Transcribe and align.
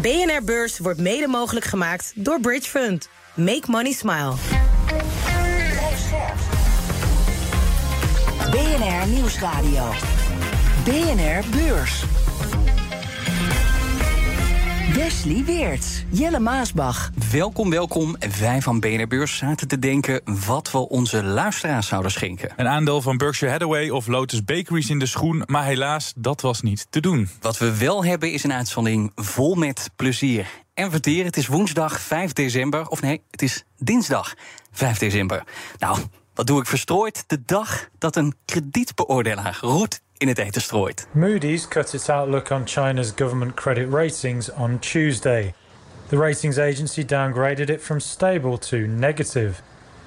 BNR 0.00 0.44
Beurs 0.44 0.78
wordt 0.78 1.00
mede 1.00 1.26
mogelijk 1.26 1.66
gemaakt 1.66 2.12
door 2.14 2.40
Bridge 2.40 2.68
Fund. 2.70 3.08
Make 3.34 3.62
money 3.66 3.92
smile. 3.92 4.32
BNR 8.50 9.08
Nieuwsradio. 9.08 9.90
BNR 10.84 11.44
Beurs. 11.50 12.04
Wesley 15.02 15.44
Weerts, 15.44 16.04
Jelle 16.10 16.38
Maasbach. 16.38 17.10
Welkom, 17.30 17.70
welkom. 17.70 18.16
Wij 18.40 18.62
van 18.62 18.80
BNR 18.80 19.06
Beurs 19.06 19.36
zaten 19.36 19.68
te 19.68 19.78
denken 19.78 20.20
wat 20.46 20.70
we 20.70 20.88
onze 20.88 21.24
luisteraars 21.24 21.86
zouden 21.86 22.10
schenken. 22.10 22.52
Een 22.56 22.68
aandeel 22.68 23.00
van 23.00 23.16
Berkshire 23.16 23.52
Hathaway 23.52 23.88
of 23.88 24.06
Lotus 24.06 24.44
Bakeries 24.44 24.90
in 24.90 24.98
de 24.98 25.06
schoen, 25.06 25.42
maar 25.46 25.64
helaas, 25.64 26.12
dat 26.16 26.40
was 26.40 26.60
niet 26.60 26.86
te 26.90 27.00
doen. 27.00 27.28
Wat 27.40 27.58
we 27.58 27.78
wel 27.78 28.04
hebben 28.04 28.32
is 28.32 28.44
een 28.44 28.52
uitzending 28.52 29.12
vol 29.14 29.54
met 29.54 29.90
plezier 29.96 30.46
en 30.74 30.90
verteer. 30.90 31.24
Het 31.24 31.36
is 31.36 31.46
woensdag 31.46 32.00
5 32.00 32.32
december, 32.32 32.86
of 32.88 33.02
nee, 33.02 33.22
het 33.30 33.42
is 33.42 33.64
dinsdag 33.78 34.34
5 34.70 34.98
december. 34.98 35.42
Nou, 35.78 35.98
wat 36.34 36.46
doe 36.46 36.60
ik 36.60 36.66
verstrooid? 36.66 37.24
De 37.26 37.42
dag 37.46 37.88
dat 37.98 38.16
een 38.16 38.34
kredietbeoordelaar 38.44 39.58
roet 39.60 40.00
in 40.22 40.28
het 40.28 40.38
eten 40.38 40.62
strooit. 40.62 41.06
Moody's 41.10 41.68
cut 41.68 41.94
its 41.94 42.08
outlook 42.08 42.50
on 42.50 42.62
China's 42.64 43.12
government 43.16 43.54
credit 43.54 43.88
ratings 43.92 44.50
on 44.50 44.78
Tuesday. 44.78 45.54
The 46.08 46.16
ratings 46.16 46.58
agency 46.58 47.04
downgraded 47.04 47.68
it 47.68 47.82
from 47.82 48.00
stable 48.00 48.58
to 48.58 48.76
negative. 48.76 49.62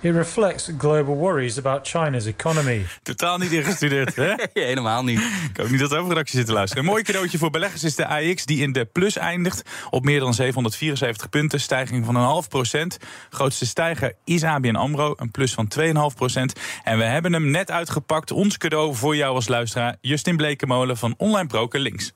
It 0.06 0.14
reflects 0.14 0.70
global 0.78 1.16
worries 1.16 1.58
about 1.58 1.88
China's 1.88 2.26
economy. 2.26 2.86
Totaal 3.04 3.38
niet 3.38 3.52
ingestudeerd, 3.52 4.16
hè? 4.16 4.34
Helemaal 4.54 5.04
niet. 5.04 5.20
Ik 5.20 5.58
hoop 5.58 5.70
niet 5.70 5.80
dat 5.80 5.90
de 5.90 5.96
hoofdredactie 5.96 6.38
zit 6.38 6.46
te 6.46 6.54
luisteren. 6.54 6.84
Een 6.84 6.90
mooi 6.90 7.04
cadeautje 7.04 7.38
voor 7.38 7.50
beleggers 7.50 7.84
is 7.84 7.96
de 7.96 8.08
AX 8.08 8.46
die 8.46 8.62
in 8.62 8.72
de 8.72 8.86
plus 8.86 9.18
eindigt 9.18 9.62
op 9.90 10.04
meer 10.04 10.20
dan 10.20 10.34
774 10.34 11.30
punten. 11.30 11.60
Stijging 11.60 12.06
van 12.06 12.16
een 12.16 12.24
half 12.24 12.48
procent. 12.48 12.98
Grootste 13.30 13.66
stijger 13.66 14.14
is 14.24 14.44
ABN 14.44 14.76
AMRO, 14.76 15.14
een 15.18 15.32
plus 15.32 15.54
van 15.54 15.72
2,5 15.80 15.94
procent. 16.16 16.54
En 16.84 16.98
we 16.98 17.04
hebben 17.04 17.34
hem 17.34 17.52
net 17.52 17.72
uitgepakt. 17.72 18.32
Ons 18.32 18.58
cadeau 18.58 18.96
voor 18.96 19.16
jou 19.16 19.36
als 19.36 19.48
luisteraar. 19.48 19.96
Justin 20.02 20.38
Blekemolen 20.38 20.98
van 20.98 21.14
Online 21.18 21.48
Broker 21.48 21.80
Links. 21.80 22.14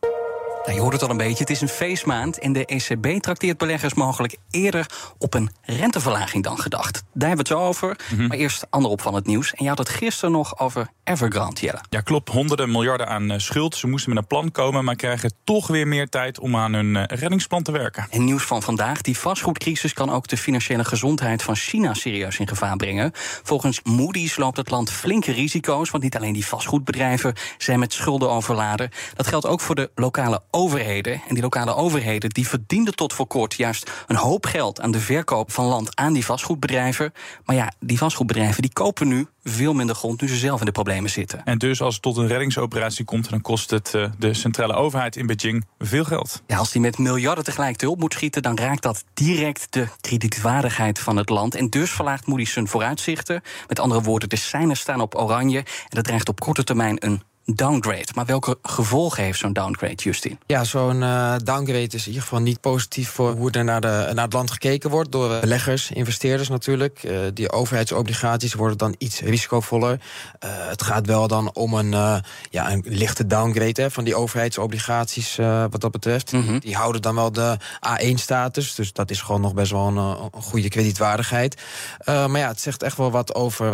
Nou, 0.69 0.81
je 0.81 0.87
hoort 0.87 0.99
het 0.99 1.09
al 1.09 1.17
een 1.17 1.27
beetje, 1.27 1.43
het 1.43 1.49
is 1.49 1.61
een 1.61 1.67
feestmaand 1.67 2.39
en 2.39 2.53
de 2.53 2.65
ECB 2.65 3.21
trakteert 3.21 3.57
beleggers 3.57 3.93
mogelijk 3.93 4.37
eerder 4.49 4.85
op 5.17 5.33
een 5.33 5.49
renteverlaging 5.61 6.43
dan 6.43 6.59
gedacht. 6.59 7.03
Daar 7.13 7.27
hebben 7.27 7.45
we 7.45 7.53
het 7.53 7.61
zo 7.61 7.67
over. 7.67 7.99
Mhm. 8.11 8.27
Maar 8.27 8.37
eerst 8.37 8.67
ander 8.69 8.91
op 8.91 9.01
van 9.01 9.13
het 9.13 9.25
nieuws. 9.25 9.53
En 9.53 9.63
je 9.63 9.69
had 9.69 9.77
het 9.77 9.89
gisteren 9.89 10.31
nog 10.31 10.59
over 10.59 10.89
Evergrande, 11.03 11.61
Jelle. 11.61 11.81
Ja, 11.89 12.01
klopt. 12.01 12.29
Honderden 12.29 12.71
miljarden 12.71 13.07
aan 13.07 13.31
eh, 13.31 13.39
schuld. 13.39 13.75
Ze 13.75 13.87
moesten 13.87 14.09
met 14.09 14.19
een 14.19 14.27
plan 14.27 14.51
komen, 14.51 14.83
maar 14.83 14.95
krijgen 14.95 15.33
toch 15.43 15.67
weer 15.67 15.87
meer 15.87 16.09
tijd 16.09 16.39
om 16.39 16.55
aan 16.55 16.73
hun 16.73 16.95
eh, 16.95 17.17
reddingsplan 17.19 17.63
te 17.63 17.71
werken. 17.71 18.07
En 18.09 18.23
nieuws 18.23 18.43
van 18.43 18.61
vandaag: 18.61 19.01
die 19.01 19.17
vastgoedcrisis 19.17 19.93
kan 19.93 20.09
ook 20.09 20.27
de 20.27 20.37
financiële 20.37 20.85
gezondheid 20.85 21.43
van 21.43 21.55
China 21.55 21.93
serieus 21.93 22.39
in 22.39 22.47
gevaar 22.47 22.75
brengen. 22.75 23.11
Volgens 23.43 23.81
Moody's 23.83 24.37
loopt 24.37 24.57
het 24.57 24.69
land 24.69 24.91
flinke 24.91 25.31
risico's, 25.31 25.89
want 25.89 26.03
niet 26.03 26.15
alleen 26.15 26.33
die 26.33 26.45
vastgoedbedrijven 26.45 27.33
zijn 27.57 27.79
met 27.79 27.93
schulden 27.93 28.29
overladen. 28.29 28.89
Dat 29.15 29.27
geldt 29.27 29.45
ook 29.45 29.61
voor 29.61 29.75
de 29.75 29.91
lokale 29.95 30.41
overheden. 30.59 31.21
En 31.27 31.33
die 31.33 31.43
lokale 31.43 31.75
overheden 31.75 32.29
die 32.29 32.47
verdienden 32.47 32.95
tot 32.95 33.13
voor 33.13 33.27
kort 33.27 33.53
juist 33.53 33.91
een 34.07 34.15
hoop 34.15 34.45
geld 34.45 34.81
aan 34.81 34.91
de 34.91 34.99
verkoop 34.99 35.51
van 35.51 35.65
land 35.65 35.95
aan 35.95 36.13
die 36.13 36.25
vastgoedbedrijven. 36.25 37.13
Maar 37.45 37.55
ja, 37.55 37.71
die 37.79 37.97
vastgoedbedrijven 37.97 38.61
die 38.61 38.73
kopen 38.73 39.07
nu 39.07 39.27
veel 39.43 39.73
minder 39.73 39.95
grond 39.95 40.21
nu 40.21 40.27
ze 40.27 40.35
zelf 40.35 40.59
in 40.59 40.65
de 40.65 40.71
problemen 40.71 41.09
zitten. 41.09 41.45
En 41.45 41.57
dus 41.57 41.81
als 41.81 41.93
het 41.93 42.03
tot 42.03 42.17
een 42.17 42.27
reddingsoperatie 42.27 43.05
komt, 43.05 43.29
dan 43.29 43.41
kost 43.41 43.69
het 43.69 43.93
eh, 43.93 44.05
de 44.17 44.33
centrale 44.33 44.73
overheid 44.73 45.15
in 45.15 45.25
Beijing 45.25 45.65
veel 45.77 46.03
geld. 46.03 46.41
Ja, 46.47 46.57
als 46.57 46.71
die 46.71 46.81
met 46.81 46.97
miljarden 46.97 47.43
tegelijk 47.43 47.75
te 47.75 47.85
hulp 47.85 47.99
moet 47.99 48.13
schieten, 48.13 48.41
dan 48.41 48.57
raakt 48.57 48.81
dat 48.81 49.03
direct 49.13 49.73
de 49.73 49.87
kredietwaardigheid 50.01 50.99
van 50.99 51.17
het 51.17 51.29
land. 51.29 51.55
En 51.55 51.69
dus 51.69 51.91
verlaagt 51.91 52.27
Moody's 52.27 52.53
zijn 52.53 52.67
vooruitzichten. 52.67 53.41
Met 53.67 53.79
andere 53.79 54.01
woorden, 54.01 54.29
de 54.29 54.35
seinen 54.35 54.77
staan 54.77 55.01
op 55.01 55.15
oranje. 55.15 55.57
En 55.57 55.65
dat 55.89 56.03
dreigt 56.03 56.29
op 56.29 56.39
korte 56.39 56.63
termijn 56.63 57.05
een 57.05 57.21
downgrade. 57.55 58.07
Maar 58.15 58.25
welke 58.25 58.57
gevolgen 58.61 59.23
heeft 59.23 59.39
zo'n 59.39 59.53
downgrade, 59.53 59.95
Justin? 59.95 60.39
Ja, 60.45 60.63
zo'n 60.63 61.01
uh, 61.01 61.35
downgrade 61.43 61.87
is 61.95 62.01
in 62.01 62.07
ieder 62.07 62.21
geval 62.21 62.39
niet 62.39 62.61
positief 62.61 63.09
voor 63.09 63.31
hoe 63.31 63.51
er 63.51 63.63
naar, 63.63 63.81
de, 63.81 64.11
naar 64.13 64.23
het 64.23 64.33
land 64.33 64.51
gekeken 64.51 64.89
wordt. 64.89 65.11
Door 65.11 65.31
uh, 65.31 65.39
beleggers, 65.39 65.91
investeerders 65.91 66.49
natuurlijk. 66.49 67.03
Uh, 67.03 67.19
die 67.33 67.51
overheidsobligaties 67.51 68.53
worden 68.53 68.77
dan 68.77 68.95
iets 68.97 69.19
risicovoller. 69.19 69.99
het 70.45 70.81
gaat 70.81 71.05
wel 71.05 71.27
dan 71.27 71.53
om 71.53 71.73
een, 71.73 72.21
ja, 72.49 72.71
een 72.71 72.83
lichte 72.85 73.27
downgrade 73.27 73.81
hè, 73.81 73.91
van 73.91 74.03
die 74.03 74.15
overheidsobligaties 74.15 75.35
wat 75.69 75.81
dat 75.81 75.91
betreft. 75.91 76.31
Mm 76.31 76.45
-hmm. 76.45 76.59
Die 76.59 76.75
houden 76.75 77.01
dan 77.01 77.15
wel 77.15 77.31
de 77.31 77.57
A1-status. 77.87 78.75
Dus 78.75 78.93
dat 78.93 79.11
is 79.11 79.21
gewoon 79.21 79.41
nog 79.41 79.53
best 79.53 79.71
wel 79.71 79.87
een, 79.87 79.97
een 79.97 80.41
goede 80.41 80.69
kredietwaardigheid. 80.69 81.61
maar 82.05 82.37
ja, 82.37 82.47
het 82.47 82.61
zegt 82.61 82.83
echt 82.83 82.97
wel 82.97 83.11
wat 83.11 83.35
over 83.35 83.73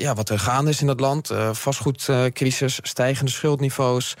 ja, 0.00 0.14
wat 0.14 0.28
er 0.28 0.38
gaande 0.38 0.70
is 0.70 0.80
in 0.80 0.86
dat 0.86 1.00
land. 1.00 1.30
vastgoedcrisis, 1.52 2.78
stijgende 3.04 3.32
schuldniveaus. 3.32 4.16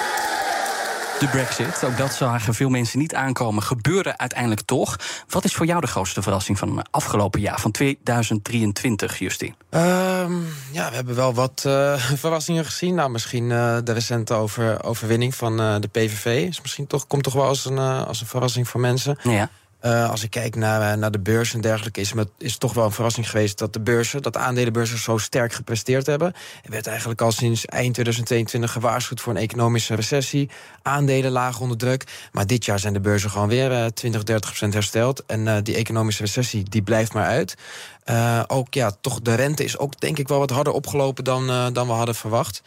de 1.23 1.29
brexit. 1.29 1.85
Ook 1.85 1.97
dat 1.97 2.15
zagen 2.15 2.55
veel 2.55 2.69
mensen 2.69 2.99
niet 2.99 3.15
aankomen. 3.15 3.63
Gebeurde 3.63 4.19
uiteindelijk 4.19 4.61
toch. 4.61 4.97
Wat 5.29 5.45
is 5.45 5.55
voor 5.55 5.67
jou 5.67 5.81
de 5.81 5.87
grootste 5.87 6.23
verrassing 6.23 6.59
van 6.59 6.77
het 6.77 6.89
afgelopen 6.91 7.41
jaar, 7.41 7.61
van 7.61 7.71
2023, 7.71 9.19
Justin? 9.19 9.55
Ehm, 9.71 10.33
ja, 10.71 10.89
we 10.89 10.95
hebben 10.95 11.15
wel 11.15 11.35
wat 11.35 11.65
uh, 11.67 11.95
verrassingen 12.25 12.65
gezien. 12.65 12.95
Nou, 12.95 13.11
misschien 13.11 13.51
uh, 13.51 13.77
de 13.85 13.93
recente 13.93 14.35
over, 14.35 14.85
overwinning 14.85 15.35
van 15.35 15.61
uh, 15.61 15.75
de 15.81 15.89
PVV. 15.89 16.49
Is 16.49 16.61
misschien 16.61 16.87
toch, 16.87 17.07
komt 17.07 17.23
toch 17.23 17.35
wel 17.35 17.47
als 17.47 17.65
een, 17.65 17.79
als 17.79 18.21
een 18.21 18.27
verrassing 18.27 18.69
voor 18.69 18.81
mensen. 18.81 19.19
Ja. 19.23 19.49
Uh, 19.82 20.11
als 20.11 20.23
ik 20.23 20.31
kijk 20.31 20.56
naar, 20.56 20.99
naar 20.99 21.11
de 21.11 21.19
beurs 21.19 21.55
en 21.55 21.61
dergelijke, 21.61 22.00
is, 22.00 22.11
het 22.11 22.29
is 22.38 22.56
toch 22.56 22.75
wel 22.75 22.84
een 22.84 22.93
verrassing 22.93 23.31
geweest 23.31 23.58
dat 23.58 23.73
de 23.73 23.81
beurzen, 23.81 24.23
dat 24.23 24.32
de 24.32 24.38
aandelenbeurzen 24.38 24.99
zo 24.99 25.19
sterk 25.19 25.52
gepresteerd 25.52 26.06
hebben. 26.06 26.32
Er 26.64 26.70
werd 26.70 26.87
eigenlijk 26.87 27.20
al 27.20 27.32
sinds 27.32 27.67
eind 27.67 27.93
2022 27.93 28.73
gewaarschuwd 28.73 29.20
voor 29.20 29.32
een 29.32 29.40
economische 29.40 29.94
recessie. 29.94 30.50
Aandelen 30.82 31.31
laag 31.31 31.61
onder 31.61 31.76
druk. 31.76 32.05
Maar 32.32 32.46
dit 32.46 32.64
jaar 32.64 32.79
zijn 32.79 32.93
de 32.93 33.00
beurzen 33.00 33.31
gewoon 33.31 33.49
weer 33.49 33.70
uh, 33.70 33.84
20, 33.87 34.23
30 34.23 34.49
procent 34.49 34.75
hersteld. 34.75 35.26
En 35.26 35.62
die 35.62 35.76
economische 35.76 36.23
recessie 36.23 36.62
die 36.69 36.82
blijft 36.82 37.12
maar 37.12 37.26
uit. 37.26 37.55
Ook 38.46 38.75
ja, 38.75 38.90
toch 39.00 39.20
de 39.20 39.35
rente 39.35 39.64
is 39.64 39.78
ook 39.78 40.00
denk 40.00 40.19
ik 40.19 40.28
wel 40.28 40.38
wat 40.38 40.50
harder 40.50 40.73
opgelopen 40.73 41.25
dan, 41.25 41.73
dan 41.73 41.87
we 41.87 41.93
hadden 41.93 42.14
verwacht. 42.14 42.62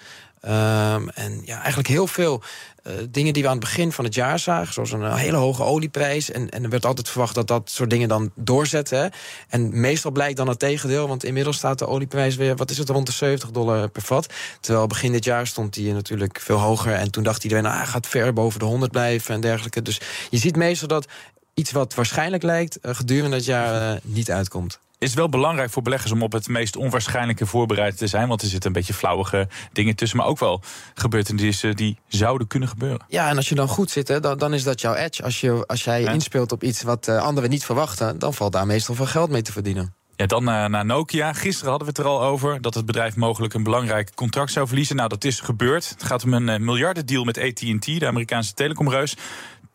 Um, 0.47 1.09
en 1.09 1.41
ja, 1.43 1.57
eigenlijk 1.57 1.87
heel 1.87 2.07
veel 2.07 2.43
uh, 2.87 2.93
dingen 3.09 3.33
die 3.33 3.43
we 3.43 3.49
aan 3.49 3.55
het 3.55 3.65
begin 3.65 3.91
van 3.91 4.05
het 4.05 4.13
jaar 4.13 4.39
zagen, 4.39 4.73
zoals 4.73 4.91
een 4.91 5.01
uh, 5.01 5.15
hele 5.15 5.37
hoge 5.37 5.63
olieprijs. 5.63 6.31
En, 6.31 6.49
en 6.49 6.63
er 6.63 6.69
werd 6.69 6.85
altijd 6.85 7.09
verwacht 7.09 7.35
dat 7.35 7.47
dat 7.47 7.69
soort 7.69 7.89
dingen 7.89 8.07
dan 8.07 8.31
doorzetten. 8.35 9.11
En 9.49 9.79
meestal 9.79 10.11
blijkt 10.11 10.37
dan 10.37 10.47
het 10.47 10.59
tegendeel, 10.59 11.07
want 11.07 11.23
inmiddels 11.23 11.57
staat 11.57 11.79
de 11.79 11.87
olieprijs 11.87 12.35
weer, 12.35 12.55
wat 12.55 12.71
is 12.71 12.77
het, 12.77 12.89
rond 12.89 13.05
de 13.05 13.11
70 13.11 13.51
dollar 13.51 13.89
per 13.89 14.01
vat. 14.01 14.33
Terwijl 14.59 14.87
begin 14.87 15.11
dit 15.11 15.23
jaar 15.23 15.47
stond 15.47 15.73
die 15.73 15.93
natuurlijk 15.93 16.39
veel 16.39 16.57
hoger. 16.57 16.93
En 16.93 17.11
toen 17.11 17.23
dacht 17.23 17.43
iedereen, 17.43 17.63
nou, 17.63 17.85
gaat 17.85 18.07
ver 18.07 18.33
boven 18.33 18.59
de 18.59 18.65
100 18.65 18.91
blijven 18.91 19.35
en 19.35 19.41
dergelijke. 19.41 19.81
Dus 19.81 20.01
je 20.29 20.37
ziet 20.37 20.55
meestal 20.55 20.87
dat 20.87 21.07
iets 21.53 21.71
wat 21.71 21.93
waarschijnlijk 21.93 22.43
lijkt, 22.43 22.77
uh, 22.81 22.95
gedurende 22.95 23.35
het 23.35 23.45
jaar 23.45 23.99
niet 24.03 24.31
uitkomt 24.31 24.79
is 24.97 25.13
wel 25.13 25.29
belangrijk 25.29 25.69
voor 25.69 25.81
beleggers 25.81 26.11
om 26.11 26.23
op 26.23 26.31
het 26.31 26.47
meest 26.47 26.75
onwaarschijnlijke 26.75 27.45
voorbereid 27.45 27.97
te 27.97 28.07
zijn. 28.07 28.27
Want 28.27 28.41
er 28.41 28.47
zitten 28.47 28.69
een 28.69 28.75
beetje 28.75 28.93
flauwige 28.93 29.47
dingen 29.71 29.95
tussen. 29.95 30.17
Maar 30.17 30.27
ook 30.27 30.39
wel 30.39 30.61
gebeurtenissen 30.93 31.75
die 31.75 31.97
zouden 32.07 32.47
kunnen 32.47 32.69
gebeuren. 32.69 33.05
Ja, 33.07 33.29
en 33.29 33.35
als 33.35 33.49
je 33.49 33.55
dan 33.55 33.67
goed 33.67 33.89
zit, 33.89 34.07
hè, 34.07 34.19
dan, 34.19 34.37
dan 34.37 34.53
is 34.53 34.63
dat 34.63 34.81
jouw 34.81 34.93
edge. 34.93 35.23
Als, 35.23 35.41
je, 35.41 35.63
als 35.67 35.83
jij 35.83 36.03
inspeelt 36.03 36.51
op 36.51 36.63
iets 36.63 36.81
wat 36.81 37.07
uh, 37.07 37.21
anderen 37.21 37.49
niet 37.49 37.65
verwachten, 37.65 38.19
dan 38.19 38.33
valt 38.33 38.51
daar 38.51 38.65
meestal 38.65 38.95
veel 38.95 39.05
geld 39.05 39.29
mee 39.29 39.41
te 39.41 39.51
verdienen. 39.51 39.93
Ja, 40.15 40.25
dan 40.25 40.49
uh, 40.49 40.65
naar 40.65 40.85
Nokia. 40.85 41.33
Gisteren 41.33 41.69
hadden 41.69 41.87
we 41.87 41.93
het 41.93 42.03
er 42.03 42.11
al 42.11 42.23
over 42.23 42.61
dat 42.61 42.73
het 42.73 42.85
bedrijf 42.85 43.15
mogelijk 43.15 43.53
een 43.53 43.63
belangrijk 43.63 44.13
contract 44.13 44.51
zou 44.51 44.67
verliezen. 44.67 44.95
Nou, 44.95 45.09
dat 45.09 45.23
is 45.23 45.39
gebeurd. 45.39 45.89
Het 45.89 46.03
gaat 46.03 46.23
om 46.23 46.33
een 46.33 46.47
uh, 46.47 46.57
miljardendeal 46.57 47.23
met 47.23 47.37
AT&T, 47.37 47.85
de 47.99 48.07
Amerikaanse 48.07 48.53
telecomreus. 48.53 49.15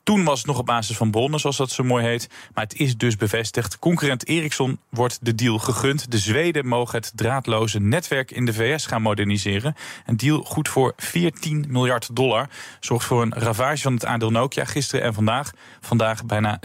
Toen 0.02 0.24
was 0.24 0.38
het 0.38 0.46
nog 0.46 0.58
op 0.58 0.66
basis 0.66 0.96
van 0.96 1.10
bronnen, 1.10 1.40
zoals 1.40 1.56
dat 1.56 1.70
zo 1.70 1.84
mooi 1.84 2.04
heet. 2.04 2.28
Maar 2.54 2.64
het 2.64 2.78
is 2.78 2.96
dus 2.96 3.16
bevestigd. 3.16 3.78
Concurrent 3.78 4.26
Ericsson 4.26 4.78
wordt 4.88 5.18
de 5.22 5.34
deal 5.34 5.58
gegund. 5.58 6.10
De 6.10 6.18
Zweden 6.18 6.66
mogen 6.66 6.98
het 6.98 7.12
draadloze 7.14 7.80
netwerk 7.80 8.30
in 8.30 8.44
de 8.44 8.52
VS 8.52 8.86
gaan 8.86 9.02
moderniseren. 9.02 9.74
Een 10.06 10.16
deal 10.16 10.42
goed 10.42 10.68
voor 10.68 10.92
14 10.96 11.64
miljard 11.68 12.16
dollar. 12.16 12.48
Zorgt 12.80 13.06
voor 13.06 13.22
een 13.22 13.34
ravage 13.34 13.82
van 13.82 13.94
het 13.94 14.04
aandeel 14.04 14.30
Nokia 14.30 14.64
gisteren 14.64 15.04
en 15.04 15.14
vandaag. 15.14 15.50
Vandaag 15.80 16.24
bijna 16.24 16.60
6% 16.60 16.62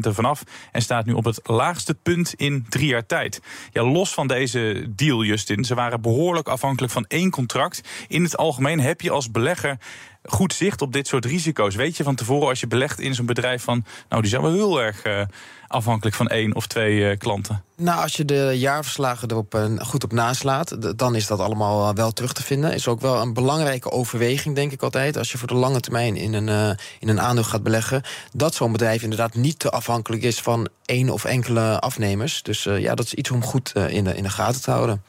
ervan 0.00 0.24
af. 0.24 0.42
En 0.72 0.82
staat 0.82 1.06
nu 1.06 1.12
op 1.12 1.24
het 1.24 1.40
laagste 1.42 1.94
punt 1.94 2.34
in 2.34 2.66
drie 2.68 2.86
jaar 2.86 3.06
tijd. 3.06 3.40
Ja, 3.72 3.82
los 3.82 4.14
van 4.14 4.26
deze 4.26 4.86
deal, 4.88 5.24
Justin. 5.24 5.64
Ze 5.64 5.74
waren 5.74 6.00
behoorlijk 6.00 6.48
afhankelijk 6.48 6.92
van 6.92 7.04
één 7.08 7.30
contract. 7.30 7.80
In 8.08 8.22
het 8.22 8.36
algemeen 8.36 8.80
heb 8.80 9.00
je 9.00 9.10
als 9.10 9.30
belegger 9.30 9.78
goed 10.22 10.54
zicht 10.54 10.82
op 10.82 10.92
dit 10.92 11.06
soort 11.06 11.24
risico's? 11.24 11.74
Weet 11.74 11.96
je 11.96 12.02
van 12.02 12.14
tevoren 12.14 12.48
als 12.48 12.60
je 12.60 12.66
belegt 12.66 13.00
in 13.00 13.14
zo'n 13.14 13.26
bedrijf 13.26 13.62
van... 13.62 13.84
nou, 14.08 14.22
die 14.22 14.30
zijn 14.30 14.42
wel 14.42 14.52
heel 14.52 14.80
erg 14.80 15.06
uh, 15.06 15.22
afhankelijk 15.66 16.16
van 16.16 16.28
één 16.28 16.54
of 16.54 16.66
twee 16.66 16.96
uh, 16.96 17.18
klanten? 17.18 17.64
Nou, 17.76 18.02
als 18.02 18.16
je 18.16 18.24
de 18.24 18.52
jaarverslagen 18.54 19.30
erop 19.30 19.54
uh, 19.54 19.64
goed 19.78 20.04
op 20.04 20.12
naslaat... 20.12 20.98
dan 20.98 21.14
is 21.14 21.26
dat 21.26 21.40
allemaal 21.40 21.94
wel 21.94 22.12
terug 22.12 22.32
te 22.32 22.42
vinden. 22.42 22.74
Is 22.74 22.88
ook 22.88 23.00
wel 23.00 23.20
een 23.20 23.34
belangrijke 23.34 23.90
overweging, 23.90 24.54
denk 24.54 24.72
ik 24.72 24.82
altijd... 24.82 25.16
als 25.16 25.32
je 25.32 25.38
voor 25.38 25.48
de 25.48 25.54
lange 25.54 25.80
termijn 25.80 26.16
in 26.16 26.32
een, 26.32 26.76
in 26.98 27.08
een 27.08 27.20
aandeel 27.20 27.44
gaat 27.44 27.62
beleggen... 27.62 28.02
dat 28.32 28.54
zo'n 28.54 28.72
bedrijf 28.72 29.02
inderdaad 29.02 29.34
niet 29.34 29.58
te 29.58 29.70
afhankelijk 29.70 30.22
is... 30.22 30.40
van 30.40 30.68
één 30.84 31.10
of 31.10 31.24
enkele 31.24 31.80
afnemers. 31.80 32.42
Dus 32.42 32.62
ja, 32.62 32.94
dat 32.94 33.04
is 33.04 33.14
iets 33.14 33.30
om 33.30 33.42
goed 33.42 33.72
in, 33.88 34.04
de, 34.04 34.16
in 34.16 34.22
de 34.22 34.30
gaten 34.30 34.62
te 34.62 34.70
houden. 34.70 35.02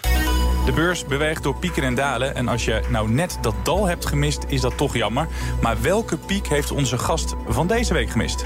De 0.66 0.72
beurs 0.72 1.06
beweegt 1.06 1.44
door 1.44 1.56
pieken 1.56 1.84
en 1.84 1.96
dalen. 1.96 2.36
En 2.36 2.48
als 2.48 2.66
je 2.66 2.82
nou 2.90 3.10
net 3.10 3.38
dat 3.42 3.56
dal 3.64 3.86
hebt 3.86 4.06
gemist, 4.06 4.44
is 4.48 4.62
dat 4.62 4.78
toch 4.78 4.96
jammer. 4.96 5.28
Maar 5.62 5.82
welke 5.82 6.18
piek 6.18 6.48
heeft 6.48 6.72
onze 6.72 6.98
gast 6.98 7.36
van 7.48 7.68
deze 7.68 7.94
week 7.94 8.10
gemist? 8.10 8.44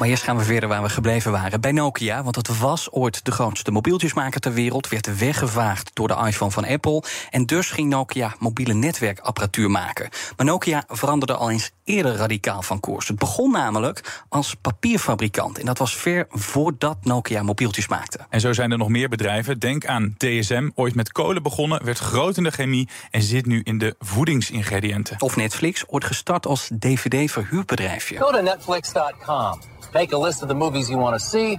Maar 0.00 0.08
eerst 0.08 0.22
gaan 0.22 0.36
we 0.36 0.44
verder 0.44 0.68
waar 0.68 0.82
we 0.82 0.88
gebleven 0.88 1.32
waren. 1.32 1.60
Bij 1.60 1.72
Nokia, 1.72 2.22
want 2.22 2.36
het 2.36 2.58
was 2.58 2.90
ooit 2.90 3.24
de 3.24 3.30
grootste 3.30 3.70
mobieltjesmaker 3.70 4.40
ter 4.40 4.52
wereld... 4.52 4.88
werd 4.88 5.18
weggevaagd 5.18 5.90
door 5.94 6.08
de 6.08 6.22
iPhone 6.26 6.50
van 6.50 6.66
Apple. 6.66 7.02
En 7.30 7.46
dus 7.46 7.70
ging 7.70 7.88
Nokia 7.88 8.34
mobiele 8.38 8.74
netwerkapparatuur 8.74 9.70
maken. 9.70 10.08
Maar 10.36 10.46
Nokia 10.46 10.84
veranderde 10.88 11.34
al 11.34 11.50
eens 11.50 11.70
eerder 11.84 12.14
radicaal 12.14 12.62
van 12.62 12.80
koers. 12.80 13.08
Het 13.08 13.18
begon 13.18 13.50
namelijk 13.50 14.24
als 14.28 14.54
papierfabrikant. 14.54 15.58
En 15.58 15.66
dat 15.66 15.78
was 15.78 15.96
ver 15.96 16.26
voordat 16.30 17.04
Nokia 17.04 17.42
mobieltjes 17.42 17.88
maakte. 17.88 18.18
En 18.28 18.40
zo 18.40 18.52
zijn 18.52 18.70
er 18.70 18.78
nog 18.78 18.88
meer 18.88 19.08
bedrijven. 19.08 19.58
Denk 19.58 19.86
aan 19.86 20.14
DSM, 20.18 20.70
ooit 20.74 20.94
met 20.94 21.12
kolen 21.12 21.42
begonnen... 21.42 21.84
werd 21.84 21.98
groot 21.98 22.36
in 22.36 22.42
de 22.42 22.50
chemie 22.50 22.88
en 23.10 23.22
zit 23.22 23.46
nu 23.46 23.60
in 23.64 23.78
de 23.78 23.94
voedingsingrediënten. 23.98 25.16
Of 25.18 25.36
Netflix, 25.36 25.84
ooit 25.86 26.04
gestart 26.04 26.46
als 26.46 26.70
dvd-verhuurbedrijfje. 26.78 28.16
Go 28.16 28.30
to 28.30 28.42
netflix.com. 28.42 29.60
Make 29.92 30.14
a 30.14 30.18
list 30.18 30.42
of 30.42 30.48
the 30.48 30.54
movies 30.54 30.88
you 30.88 31.00
want 31.00 31.20
to 31.20 31.28
see. 31.28 31.58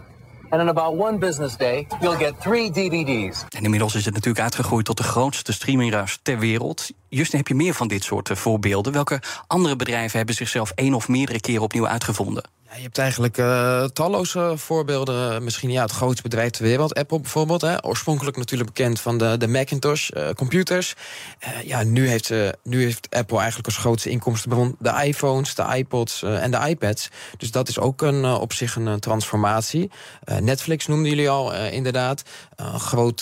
And 0.50 0.61
in 0.61 0.67
about 0.67 0.97
one 0.97 1.17
business 1.17 1.57
day, 1.57 1.88
you'll 2.01 2.17
get 2.17 2.33
DVD's. 2.73 3.45
En 3.50 3.63
inmiddels 3.63 3.95
is 3.95 4.05
het 4.05 4.13
natuurlijk 4.13 4.43
uitgegroeid 4.43 4.85
tot 4.85 4.97
de 4.97 5.03
grootste 5.03 5.53
streamingruis 5.53 6.19
ter 6.21 6.39
wereld. 6.39 6.89
Justin, 7.09 7.38
heb 7.38 7.47
je 7.47 7.55
meer 7.55 7.73
van 7.73 7.88
dit 7.88 8.03
soort 8.03 8.29
eh, 8.29 8.35
voorbeelden? 8.35 8.93
Welke 8.93 9.21
andere 9.47 9.75
bedrijven 9.75 10.17
hebben 10.17 10.35
zichzelf 10.35 10.71
één 10.75 10.93
of 10.93 11.07
meerdere 11.07 11.39
keren 11.39 11.61
opnieuw 11.61 11.88
uitgevonden? 11.88 12.43
Ja, 12.71 12.77
je 12.77 12.83
hebt 12.83 12.97
eigenlijk 12.97 13.37
uh, 13.37 13.83
talloze 13.83 14.53
voorbeelden. 14.55 15.43
Misschien 15.43 15.71
ja, 15.71 15.81
het 15.81 15.91
grootste 15.91 16.21
bedrijf 16.21 16.49
ter 16.49 16.63
wereld, 16.63 16.93
Apple 16.93 17.19
bijvoorbeeld. 17.19 17.61
Hè. 17.61 17.85
Oorspronkelijk 17.85 18.37
natuurlijk 18.37 18.73
bekend 18.73 18.99
van 18.99 19.17
de, 19.17 19.37
de 19.37 19.47
Macintosh 19.47 20.09
uh, 20.09 20.29
computers. 20.29 20.95
Uh, 21.43 21.61
ja, 21.63 21.83
nu 21.83 22.07
heeft, 22.07 22.33
nu 22.63 22.83
heeft 22.83 23.07
Apple 23.09 23.37
eigenlijk 23.37 23.67
als 23.67 23.77
grootste 23.77 24.09
inkomstenbron 24.09 24.75
de 24.79 25.01
iPhones, 25.03 25.55
de 25.55 25.65
iPods 25.75 26.23
en 26.23 26.51
de 26.51 26.67
iPads. 26.67 27.09
Dus 27.37 27.51
dat 27.51 27.67
is 27.67 27.79
ook 27.79 28.01
een, 28.01 28.25
op 28.25 28.53
zich 28.53 28.75
een 28.75 28.99
transformatie. 28.99 29.91
Netflix 30.39 30.87
noemden 30.87 31.09
jullie 31.09 31.29
al 31.29 31.55
inderdaad. 31.55 32.23
Een 32.55 32.79
groot, 32.79 33.21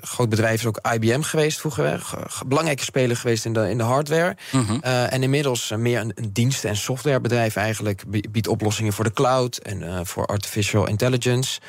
groot 0.00 0.28
bedrijf 0.28 0.60
is 0.60 0.66
ook 0.66 0.80
IBM 0.92 1.20
geweest 1.20 1.60
vroeger. 1.60 2.14
Belangrijke 2.46 2.84
speler 2.84 3.16
geweest 3.16 3.44
in 3.44 3.52
de, 3.52 3.70
in 3.70 3.78
de 3.78 3.84
hardware. 3.84 4.36
Mhm. 4.52 4.78
en 4.82 5.22
inmiddels 5.22 5.72
meer 5.76 6.00
een, 6.00 6.12
een 6.14 6.32
diensten- 6.32 6.68
en 6.68 6.76
softwarebedrijf 6.76 7.56
eigenlijk 7.56 8.04
biedt 8.38 8.50
oplossingen 8.50 8.92
voor 8.92 9.04
de 9.04 9.12
cloud 9.12 9.56
en 9.56 9.82
uh, 9.82 10.00
voor 10.02 10.26
artificial 10.26 10.88
intelligence. 10.88 11.60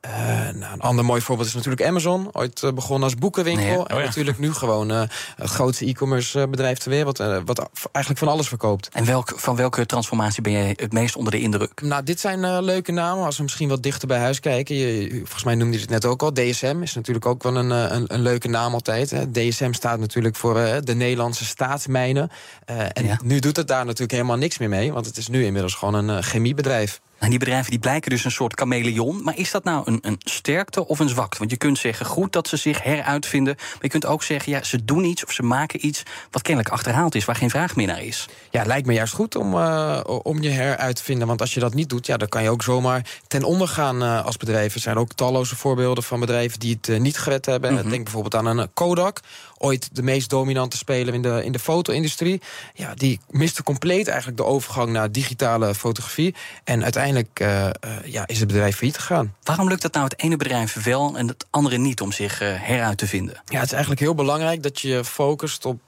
Nou, 0.00 0.72
een 0.72 0.80
ander 0.80 1.04
mooi 1.04 1.20
voorbeeld 1.20 1.48
is 1.48 1.54
natuurlijk 1.54 1.86
Amazon. 1.86 2.28
Ooit 2.32 2.60
begonnen 2.74 3.04
als 3.04 3.14
boekenwinkel. 3.14 3.64
Nee, 3.64 3.86
en 3.86 3.94
oh 3.94 4.00
ja. 4.00 4.06
natuurlijk 4.06 4.38
nu 4.38 4.52
gewoon 4.52 4.88
het 4.88 5.10
grootste 5.36 5.86
e-commerce 5.86 6.48
bedrijf 6.48 6.78
ter 6.78 6.90
wereld. 6.90 7.18
wat 7.18 7.68
eigenlijk 7.92 8.24
van 8.24 8.28
alles 8.28 8.48
verkoopt. 8.48 8.88
En 8.92 9.04
welk, 9.04 9.32
van 9.36 9.56
welke 9.56 9.86
transformatie 9.86 10.42
ben 10.42 10.52
jij 10.52 10.74
het 10.76 10.92
meest 10.92 11.16
onder 11.16 11.32
de 11.32 11.40
indruk? 11.40 11.80
Nou, 11.82 12.02
dit 12.02 12.20
zijn 12.20 12.62
leuke 12.62 12.92
namen. 12.92 13.24
Als 13.24 13.36
we 13.36 13.42
misschien 13.42 13.68
wat 13.68 13.82
dichter 13.82 14.08
bij 14.08 14.18
huis 14.18 14.40
kijken. 14.40 14.76
Je, 14.76 15.10
volgens 15.10 15.44
mij 15.44 15.54
noemde 15.54 15.74
je 15.74 15.80
het 15.80 15.90
net 15.90 16.04
ook 16.04 16.22
al. 16.22 16.32
DSM 16.32 16.78
is 16.82 16.94
natuurlijk 16.94 17.26
ook 17.26 17.42
wel 17.42 17.56
een, 17.56 17.70
een, 17.70 18.04
een 18.06 18.20
leuke 18.20 18.48
naam 18.48 18.74
altijd. 18.74 19.10
Hè. 19.10 19.30
DSM 19.30 19.72
staat 19.72 19.98
natuurlijk 19.98 20.36
voor 20.36 20.54
de 20.84 20.94
Nederlandse 20.94 21.44
staatsmijnen. 21.44 22.30
en 22.64 23.04
Ja. 23.04 23.18
nu 23.24 23.38
doet 23.38 23.56
het 23.56 23.68
daar 23.68 23.84
natuurlijk 23.84 24.12
helemaal 24.12 24.36
niks 24.36 24.58
meer 24.58 24.68
mee. 24.68 24.92
Want 24.92 25.06
het 25.06 25.16
is 25.16 25.28
nu 25.28 25.44
inmiddels 25.44 25.74
gewoon 25.74 25.94
een 25.94 26.22
chemiebedrijf. 26.22 27.00
En 27.18 27.30
die 27.30 27.38
bedrijven 27.38 27.70
die 27.70 27.78
blijken 27.78 28.10
dus 28.10 28.24
een 28.24 28.30
soort 28.30 28.58
chameleon. 28.58 29.22
Maar 29.22 29.36
is 29.36 29.50
dat 29.50 29.64
nou 29.64 29.82
een, 29.84 29.98
een 30.00 30.16
sterkte 30.18 30.86
of 30.86 30.98
een 30.98 31.08
zwakte? 31.08 31.38
Want 31.38 31.50
je 31.50 31.56
kunt 31.56 31.78
zeggen 31.78 32.06
goed 32.06 32.32
dat 32.32 32.48
ze 32.48 32.56
zich 32.56 32.82
heruitvinden. 32.82 33.54
Maar 33.56 33.78
je 33.80 33.88
kunt 33.88 34.06
ook 34.06 34.22
zeggen, 34.22 34.52
ja, 34.52 34.62
ze 34.62 34.84
doen 34.84 35.04
iets 35.04 35.24
of 35.24 35.32
ze 35.32 35.42
maken 35.42 35.86
iets 35.86 36.02
wat 36.30 36.42
kennelijk 36.42 36.74
achterhaald 36.74 37.14
is, 37.14 37.24
waar 37.24 37.36
geen 37.36 37.50
vraag 37.50 37.76
meer 37.76 37.86
naar 37.86 38.02
is. 38.02 38.28
Ja, 38.50 38.58
het 38.58 38.68
lijkt 38.68 38.86
me 38.86 38.92
juist 38.92 39.14
goed 39.14 39.36
om, 39.36 39.54
uh, 39.54 40.00
om 40.22 40.42
je 40.42 40.50
heruit 40.50 40.96
te 40.96 41.02
vinden. 41.02 41.26
Want 41.26 41.40
als 41.40 41.54
je 41.54 41.60
dat 41.60 41.74
niet 41.74 41.88
doet, 41.88 42.06
ja, 42.06 42.16
dan 42.16 42.28
kan 42.28 42.42
je 42.42 42.50
ook 42.50 42.62
zomaar 42.62 43.06
ten 43.26 43.44
onder 43.44 43.68
gaan 43.68 44.02
uh, 44.02 44.24
als 44.24 44.36
bedrijf. 44.36 44.74
Er 44.74 44.80
zijn 44.80 44.96
ook 44.96 45.12
talloze 45.12 45.56
voorbeelden 45.56 46.04
van 46.04 46.20
bedrijven 46.20 46.58
die 46.58 46.74
het 46.74 46.88
uh, 46.88 47.00
niet 47.00 47.18
gered 47.18 47.46
hebben. 47.46 47.72
Mm 47.72 47.78
-hmm. 47.78 47.90
Denk 47.90 48.04
bijvoorbeeld 48.04 48.34
aan 48.34 48.46
een 48.46 48.68
Kodak. 48.74 49.20
Ooit 49.58 49.88
de 49.92 50.02
meest 50.02 50.30
dominante 50.30 50.76
speler 50.76 51.14
in 51.14 51.22
de, 51.22 51.44
in 51.44 51.52
de 51.52 51.58
foto-industrie. 51.58 52.40
Ja, 52.74 52.94
die 52.94 53.20
miste 53.30 53.62
compleet 53.62 54.08
eigenlijk 54.08 54.38
de 54.38 54.44
overgang 54.44 54.90
naar 54.90 55.12
digitale 55.12 55.74
fotografie. 55.74 56.34
En 56.64 56.82
uiteindelijk 56.82 57.40
uh, 57.42 57.64
uh, 57.64 57.70
ja, 58.04 58.26
is 58.26 58.38
het 58.38 58.48
bedrijf 58.48 58.76
failliet 58.76 58.98
gegaan. 58.98 59.34
Waarom 59.42 59.68
lukt 59.68 59.82
dat 59.82 59.92
nou 59.92 60.04
het 60.04 60.20
ene 60.20 60.36
bedrijf 60.36 60.84
wel 60.84 61.16
en 61.16 61.28
het 61.28 61.46
andere 61.50 61.76
niet 61.76 62.00
om 62.00 62.12
zich 62.12 62.42
uh, 62.42 62.48
heruit 62.52 62.98
te 62.98 63.06
vinden? 63.06 63.42
Ja, 63.44 63.56
het 63.56 63.66
is 63.66 63.72
eigenlijk 63.72 64.00
heel 64.00 64.14
belangrijk 64.14 64.62
dat 64.62 64.80
je 64.80 65.04
focust 65.04 65.64
op 65.64 65.80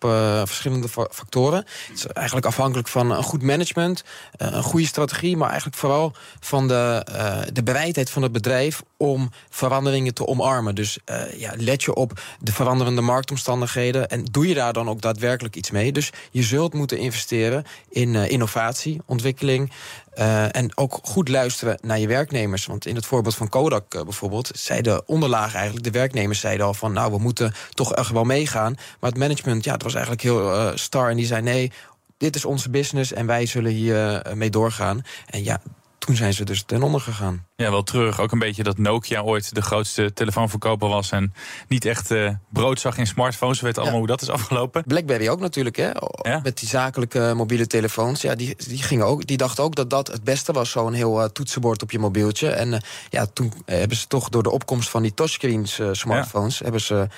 verschillende 0.44 0.88
factoren. 0.88 1.58
Het 1.58 1.96
is 1.98 2.06
eigenlijk 2.06 2.46
afhankelijk 2.46 2.88
van 2.88 3.10
een 3.10 3.22
goed 3.22 3.42
management, 3.42 4.04
een 4.36 4.62
goede 4.62 4.86
strategie, 4.86 5.36
maar 5.36 5.48
eigenlijk 5.48 5.78
vooral 5.78 6.12
van 6.40 6.68
de, 6.68 7.06
de 7.52 7.62
bereidheid 7.62 8.10
van 8.10 8.22
het 8.22 8.32
bedrijf 8.32 8.82
om 9.00 9.30
veranderingen 9.50 10.14
te 10.14 10.26
omarmen. 10.26 10.74
Dus 10.74 10.98
ja, 11.36 11.52
let 11.56 11.82
je 11.82 11.94
op 11.94 12.20
de 12.40 12.52
veranderende 12.52 13.00
marktomstandigheden 13.00 14.08
en 14.08 14.24
doe 14.24 14.48
je 14.48 14.54
daar 14.54 14.72
dan 14.72 14.88
ook 14.88 15.00
daadwerkelijk 15.00 15.56
iets 15.56 15.70
mee. 15.70 15.92
Dus 15.92 16.10
je 16.30 16.42
zult 16.42 16.74
moeten 16.74 16.98
investeren 16.98 17.64
in 17.88 18.14
innovatie, 18.14 19.00
ontwikkeling. 19.06 19.72
Uh, 20.14 20.56
en 20.56 20.76
ook 20.76 20.98
goed 21.02 21.28
luisteren 21.28 21.78
naar 21.82 21.98
je 21.98 22.06
werknemers. 22.06 22.66
Want 22.66 22.86
in 22.86 22.94
het 22.94 23.06
voorbeeld 23.06 23.34
van 23.34 23.48
Kodak 23.48 24.04
bijvoorbeeld... 24.04 24.50
zei 24.54 24.80
de 24.82 25.02
onderlaag 25.06 25.54
eigenlijk, 25.54 25.84
de 25.84 25.90
werknemers 25.90 26.40
zeiden 26.40 26.66
al 26.66 26.74
van... 26.74 26.92
nou, 26.92 27.12
we 27.12 27.18
moeten 27.18 27.54
toch 27.70 27.94
echt 27.94 28.10
wel 28.10 28.24
meegaan. 28.24 28.74
Maar 29.00 29.10
het 29.10 29.18
management, 29.18 29.64
ja, 29.64 29.72
het 29.72 29.82
was 29.82 29.94
eigenlijk 29.94 30.22
heel 30.22 30.72
star. 30.74 31.10
En 31.10 31.16
die 31.16 31.26
zei, 31.26 31.42
nee, 31.42 31.72
dit 32.18 32.36
is 32.36 32.44
onze 32.44 32.70
business 32.70 33.12
en 33.12 33.26
wij 33.26 33.46
zullen 33.46 33.72
hier 33.72 34.22
mee 34.34 34.50
doorgaan. 34.50 35.02
En 35.26 35.44
ja, 35.44 35.60
toen 36.06 36.16
zijn 36.16 36.34
ze 36.34 36.44
dus 36.44 36.62
ten 36.62 36.82
onder 36.82 37.00
gegaan. 37.00 37.46
Ja, 37.56 37.70
wel 37.70 37.82
terug. 37.82 38.20
Ook 38.20 38.32
een 38.32 38.38
beetje 38.38 38.62
dat 38.62 38.78
Nokia 38.78 39.22
ooit 39.22 39.54
de 39.54 39.62
grootste 39.62 40.12
telefoonverkoper 40.12 40.88
was... 40.88 41.10
en 41.10 41.32
niet 41.68 41.84
echt 41.84 42.10
uh, 42.10 42.30
brood 42.48 42.80
zag 42.80 42.98
in 42.98 43.06
smartphones. 43.06 43.60
We 43.60 43.66
weten 43.66 43.82
allemaal 43.82 43.98
hoe 43.98 44.08
dat 44.08 44.22
is 44.22 44.28
afgelopen. 44.28 44.82
BlackBerry 44.86 45.28
ook 45.28 45.40
natuurlijk, 45.40 45.76
hè. 45.76 45.90
Ja? 46.22 46.40
Met 46.42 46.58
die 46.58 46.68
zakelijke 46.68 47.32
mobiele 47.36 47.66
telefoons. 47.66 48.20
Ja, 48.22 48.34
die, 48.34 48.56
die, 48.68 48.82
gingen 48.82 49.06
ook, 49.06 49.26
die 49.26 49.36
dachten 49.36 49.64
ook 49.64 49.74
dat 49.74 49.90
dat 49.90 50.06
het 50.06 50.24
beste 50.24 50.52
was. 50.52 50.70
Zo'n 50.70 50.92
heel 50.92 51.20
uh, 51.20 51.24
toetsenbord 51.24 51.82
op 51.82 51.90
je 51.90 51.98
mobieltje. 51.98 52.50
En 52.50 52.72
uh, 52.72 52.78
ja, 53.08 53.26
toen 53.26 53.52
hebben 53.64 53.96
ze 53.96 54.06
toch 54.06 54.28
door 54.28 54.42
de 54.42 54.50
opkomst 54.50 54.88
van 54.88 55.02
die 55.02 55.14
touchscreens 55.14 55.80
smartphones... 55.92 56.58
Ja. 56.58 56.62
hebben 56.62 56.80
ze 56.80 57.08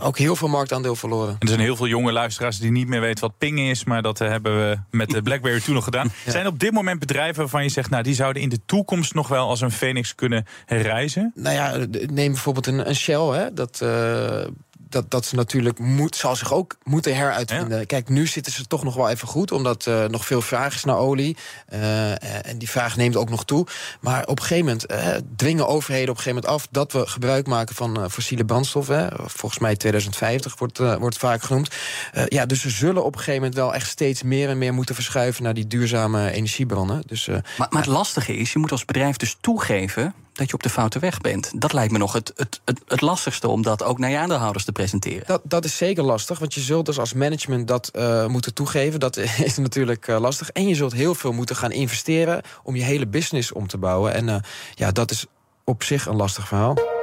ook 0.00 0.18
heel 0.18 0.36
veel 0.36 0.48
marktaandeel 0.48 0.96
verloren. 0.96 1.36
Er 1.38 1.48
zijn 1.48 1.60
heel 1.60 1.76
veel 1.76 1.86
jonge 1.86 2.12
luisteraars 2.12 2.58
die 2.58 2.70
niet 2.70 2.88
meer 2.88 3.00
weten 3.00 3.20
wat 3.20 3.38
ping 3.38 3.60
is... 3.60 3.84
maar 3.84 4.02
dat 4.02 4.18
hebben 4.18 4.58
we 4.58 4.78
met 4.90 5.10
de 5.10 5.22
BlackBerry 5.26 5.60
toen 5.60 5.74
nog 5.74 5.84
gedaan. 5.84 6.12
Zijn 6.26 6.46
op 6.46 6.58
dit 6.58 6.72
moment 6.72 6.98
bedrijven 6.98 7.36
waarvan 7.36 7.62
je 7.62 7.68
zegt... 7.68 7.90
nou, 7.90 8.02
die 8.02 8.14
zouden 8.24 8.42
in 8.42 8.48
de 8.48 8.64
toekomst 8.66 9.14
nog 9.14 9.28
wel 9.28 9.48
als 9.48 9.60
een 9.60 9.70
Phoenix 9.70 10.14
kunnen 10.14 10.44
herreizen? 10.64 11.32
Nou 11.34 11.54
ja, 11.54 11.86
neem 12.12 12.32
bijvoorbeeld 12.32 12.66
een, 12.66 12.88
een 12.88 12.96
Shell. 12.96 13.38
Hè, 13.38 13.52
dat, 13.52 13.80
uh, 13.82 14.44
dat, 14.88 15.10
dat 15.10 15.26
ze 15.26 15.34
natuurlijk 15.34 15.78
moet, 15.78 16.16
zal 16.16 16.36
zich 16.36 16.52
ook 16.52 16.76
moeten 16.82 17.16
heruitvinden. 17.16 17.78
Ja. 17.78 17.84
Kijk, 17.84 18.08
nu 18.08 18.26
zitten 18.26 18.52
ze 18.52 18.66
toch 18.66 18.84
nog 18.84 18.94
wel 18.94 19.08
even 19.08 19.28
goed, 19.28 19.52
omdat 19.52 19.86
er 19.86 20.04
uh, 20.04 20.10
nog 20.10 20.26
veel 20.26 20.42
vraag 20.42 20.74
is 20.74 20.84
naar 20.84 20.96
olie. 20.96 21.36
Uh, 21.72 22.46
en 22.46 22.58
die 22.58 22.70
vraag 22.70 22.96
neemt 22.96 23.16
ook 23.16 23.30
nog 23.30 23.44
toe. 23.44 23.66
Maar 24.00 24.26
op 24.26 24.38
een 24.38 24.44
gegeven 24.44 24.64
moment 24.64 24.90
uh, 24.90 25.08
dwingen 25.36 25.66
overheden 25.66 26.08
op 26.08 26.16
een 26.16 26.22
gegeven 26.22 26.42
moment 26.42 26.62
af 26.62 26.68
dat 26.70 26.92
we 26.92 27.06
gebruik 27.06 27.46
maken 27.46 27.74
van 27.74 28.10
fossiele 28.10 28.44
brandstoffen. 28.44 29.12
Volgens 29.16 29.60
mij 29.60 29.76
2050 29.76 30.58
wordt, 30.58 30.78
wordt 30.78 31.18
vaak 31.18 31.42
genoemd. 31.42 31.74
ja, 32.28 32.46
dus 32.46 32.62
we 32.62 32.70
zullen 32.70 33.04
op 33.04 33.12
een 33.12 33.18
gegeven 33.18 33.40
moment 33.40 33.54
wel 33.54 33.74
echt 33.74 33.88
steeds 33.88 34.22
meer 34.22 34.48
en 34.48 34.58
meer 34.58 34.74
moeten 34.74 34.94
verschuiven 34.94 35.42
naar 35.42 35.54
die 35.54 35.66
duurzame 35.66 36.30
energiebronnen. 36.30 37.02
Dus, 37.06 37.26
maar, 37.26 37.42
maar 37.56 37.82
het 37.82 37.86
lastige 37.86 38.36
is, 38.36 38.52
je 38.52 38.58
moet 38.58 38.72
als 38.72 38.84
bedrijf 38.84 39.16
dus 39.16 39.36
toegeven 39.40 40.14
dat 40.34 40.48
je 40.48 40.54
op 40.54 40.62
de 40.62 40.70
foute 40.70 40.98
weg 40.98 41.20
bent. 41.20 41.50
Dat 41.54 41.72
lijkt 41.72 41.92
me 41.92 41.98
nog 41.98 42.12
het, 42.12 42.32
het, 42.36 42.60
het, 42.64 42.80
het 42.86 43.00
lastigste 43.00 43.48
om 43.48 43.62
dat 43.62 43.82
ook 43.82 43.98
naar 43.98 44.10
je 44.10 44.18
aandeelhouders 44.18 44.64
te 44.64 44.72
presenteren. 44.72 45.26
Dat, 45.26 45.40
dat 45.44 45.64
is 45.64 45.76
zeker 45.76 46.02
lastig, 46.02 46.38
want 46.38 46.54
je 46.54 46.60
zult 46.60 46.86
dus 46.86 46.98
als 46.98 47.12
management 47.12 47.68
dat 47.68 47.90
uh, 47.92 48.26
moeten 48.26 48.54
toegeven. 48.54 49.00
Dat 49.00 49.16
is 49.48 49.56
natuurlijk 49.56 50.08
uh, 50.08 50.20
lastig. 50.20 50.50
En 50.50 50.68
je 50.68 50.74
zult 50.74 50.92
heel 50.92 51.14
veel 51.14 51.32
moeten 51.32 51.56
gaan 51.56 51.72
investeren 51.72 52.42
om 52.62 52.76
je 52.76 52.82
hele 52.82 53.06
business 53.06 53.52
om 53.52 53.66
te 53.66 53.78
bouwen. 53.78 54.14
En 54.14 54.28
uh, 54.28 54.36
ja, 54.74 54.90
dat 54.90 55.10
is 55.10 55.26
op 55.64 55.82
zich 55.82 56.06
een 56.06 56.16
lastig 56.16 56.48
verhaal. 56.48 56.93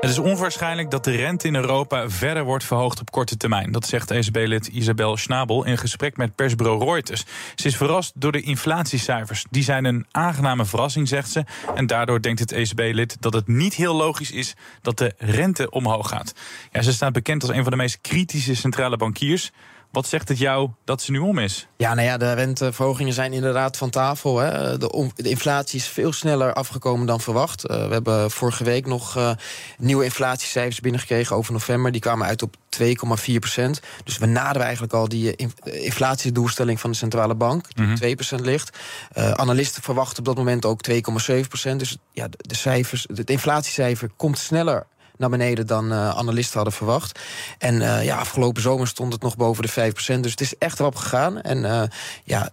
Het 0.00 0.10
is 0.10 0.18
onwaarschijnlijk 0.18 0.90
dat 0.90 1.04
de 1.04 1.10
rente 1.10 1.46
in 1.46 1.54
Europa 1.54 2.10
verder 2.10 2.44
wordt 2.44 2.64
verhoogd 2.64 3.00
op 3.00 3.10
korte 3.10 3.36
termijn. 3.36 3.72
Dat 3.72 3.86
zegt 3.86 4.10
ECB-lid 4.10 4.66
Isabel 4.66 5.16
Schnabel 5.16 5.64
in 5.64 5.78
gesprek 5.78 6.16
met 6.16 6.34
persbureau 6.34 6.84
Reuters. 6.84 7.24
Ze 7.54 7.66
is 7.66 7.76
verrast 7.76 8.12
door 8.14 8.32
de 8.32 8.40
inflatiecijfers. 8.40 9.44
Die 9.50 9.62
zijn 9.62 9.84
een 9.84 10.06
aangename 10.10 10.64
verrassing, 10.64 11.08
zegt 11.08 11.30
ze. 11.30 11.44
En 11.74 11.86
daardoor 11.86 12.22
denkt 12.22 12.40
het 12.40 12.52
ECB-lid 12.52 13.16
dat 13.20 13.32
het 13.32 13.46
niet 13.46 13.74
heel 13.74 13.94
logisch 13.94 14.30
is 14.30 14.54
dat 14.82 14.98
de 14.98 15.14
rente 15.18 15.70
omhoog 15.70 16.08
gaat. 16.08 16.34
Ja, 16.72 16.82
ze 16.82 16.92
staat 16.92 17.12
bekend 17.12 17.42
als 17.42 17.52
een 17.52 17.62
van 17.62 17.70
de 17.70 17.78
meest 17.78 18.00
kritische 18.00 18.54
centrale 18.54 18.96
bankiers. 18.96 19.52
Wat 19.90 20.06
zegt 20.06 20.28
het 20.28 20.38
jou 20.38 20.70
dat 20.84 21.02
ze 21.02 21.10
nu 21.10 21.18
om 21.18 21.38
is? 21.38 21.66
Ja, 21.76 21.94
nou 21.94 22.06
ja, 22.06 22.16
de 22.16 22.32
renteverhogingen 22.32 23.12
zijn 23.12 23.32
inderdaad 23.32 23.76
van 23.76 23.90
tafel. 23.90 24.38
Hè. 24.38 24.78
De, 24.78 25.10
de, 25.14 25.28
inflatie 25.28 25.78
is 25.78 25.88
veel 25.88 26.12
sneller 26.12 26.52
afgekomen 26.52 27.06
dan 27.06 27.20
verwacht. 27.20 27.70
Uh, 27.70 27.86
we 27.86 27.92
hebben 27.92 28.30
vorige 28.30 28.64
week 28.64 28.86
nog 28.86 29.16
uh, 29.16 29.30
nieuwe 29.78 30.04
inflatiecijfers 30.04 30.80
binnengekregen 30.80 31.36
over 31.36 31.52
november. 31.52 31.92
Die 31.92 32.00
kwamen 32.00 32.26
uit 32.26 32.42
op 32.42 32.56
2,4 32.82 33.34
procent. 33.38 33.80
Dus 34.04 34.18
we 34.18 34.26
naderen 34.26 34.62
eigenlijk 34.62 34.92
al 34.92 35.08
die 35.08 35.36
inflatiedoelstelling 35.62 36.80
van 36.80 36.90
de 36.90 36.96
centrale 36.96 37.34
bank, 37.34 37.74
die 37.74 37.82
mm 37.84 37.88
-hmm. 37.88 37.98
2 37.98 38.14
procent 38.14 38.40
ligt. 38.40 38.78
Uh, 39.18 39.30
analisten 39.30 39.82
verwachten 39.82 40.18
op 40.18 40.24
dat 40.24 40.36
moment 40.36 40.64
ook 40.64 40.80
2,7 40.90 41.00
procent. 41.48 41.78
Dus 41.78 41.96
ja, 42.12 42.28
de, 42.28 42.38
de 42.40 42.56
cijfers, 42.56 43.06
het 43.14 43.30
inflatiecijfer 43.30 44.10
komt 44.16 44.38
sneller 44.38 44.86
naar 45.18 45.30
beneden 45.30 45.66
dan 45.66 45.92
uh, 45.92 46.08
analisten 46.08 46.54
hadden 46.54 46.72
verwacht. 46.72 47.20
En 47.58 47.74
uh, 47.74 48.04
ja, 48.04 48.16
afgelopen 48.16 48.62
zomer 48.62 48.86
stond 48.86 49.12
het 49.12 49.22
nog 49.22 49.36
boven 49.36 49.62
de 49.62 49.92
5%. 50.16 50.20
Dus 50.20 50.30
het 50.30 50.40
is 50.40 50.58
echt 50.58 50.80
erop 50.80 50.94
gegaan. 50.94 51.40
En 51.40 51.58
uh, 51.58 51.82
ja, 52.24 52.50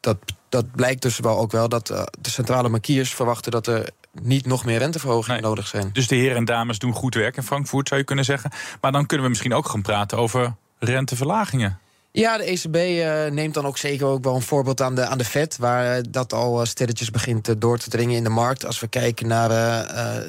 dat, 0.00 0.16
dat 0.48 0.70
blijkt 0.72 1.02
dus 1.02 1.18
wel 1.18 1.38
ook 1.38 1.52
wel 1.52 1.68
dat 1.68 1.86
de 2.20 2.30
centrale 2.30 2.70
bankiers 2.70 3.14
verwachten 3.14 3.52
dat 3.52 3.66
er 3.66 3.90
niet 4.22 4.46
nog 4.46 4.64
meer 4.64 4.78
renteverhogingen 4.78 5.40
nee. 5.40 5.50
nodig 5.50 5.66
zijn. 5.66 5.90
Dus 5.92 6.08
de 6.08 6.14
heren 6.14 6.36
en 6.36 6.44
dames 6.44 6.78
doen 6.78 6.92
goed 6.92 7.14
werk 7.14 7.36
in 7.36 7.42
Frankfurt, 7.42 7.88
zou 7.88 8.00
je 8.00 8.06
kunnen 8.06 8.24
zeggen. 8.24 8.50
Maar 8.80 8.92
dan 8.92 9.06
kunnen 9.06 9.24
we 9.26 9.32
misschien 9.32 9.54
ook 9.54 9.68
gaan 9.68 9.82
praten 9.82 10.18
over 10.18 10.54
renteverlagingen. 10.78 11.78
Ja, 12.16 12.36
de 12.36 12.44
ECB 12.44 12.76
uh, 12.76 13.32
neemt 13.34 13.54
dan 13.54 13.66
ook 13.66 13.78
zeker 13.78 14.06
ook 14.06 14.24
wel 14.24 14.34
een 14.34 14.42
voorbeeld 14.42 14.80
aan 14.80 14.94
de, 14.94 15.06
aan 15.06 15.18
de 15.18 15.24
Fed... 15.24 15.56
waar 15.56 15.96
uh, 15.96 16.02
dat 16.10 16.32
al 16.32 16.60
uh, 16.60 16.66
stilletjes 16.66 17.10
begint 17.10 17.60
door 17.60 17.78
te 17.78 17.90
dringen 17.90 18.16
in 18.16 18.22
de 18.22 18.28
markt. 18.28 18.66
Als 18.66 18.80
we 18.80 18.88
kijken 18.88 19.26
naar, 19.26 19.48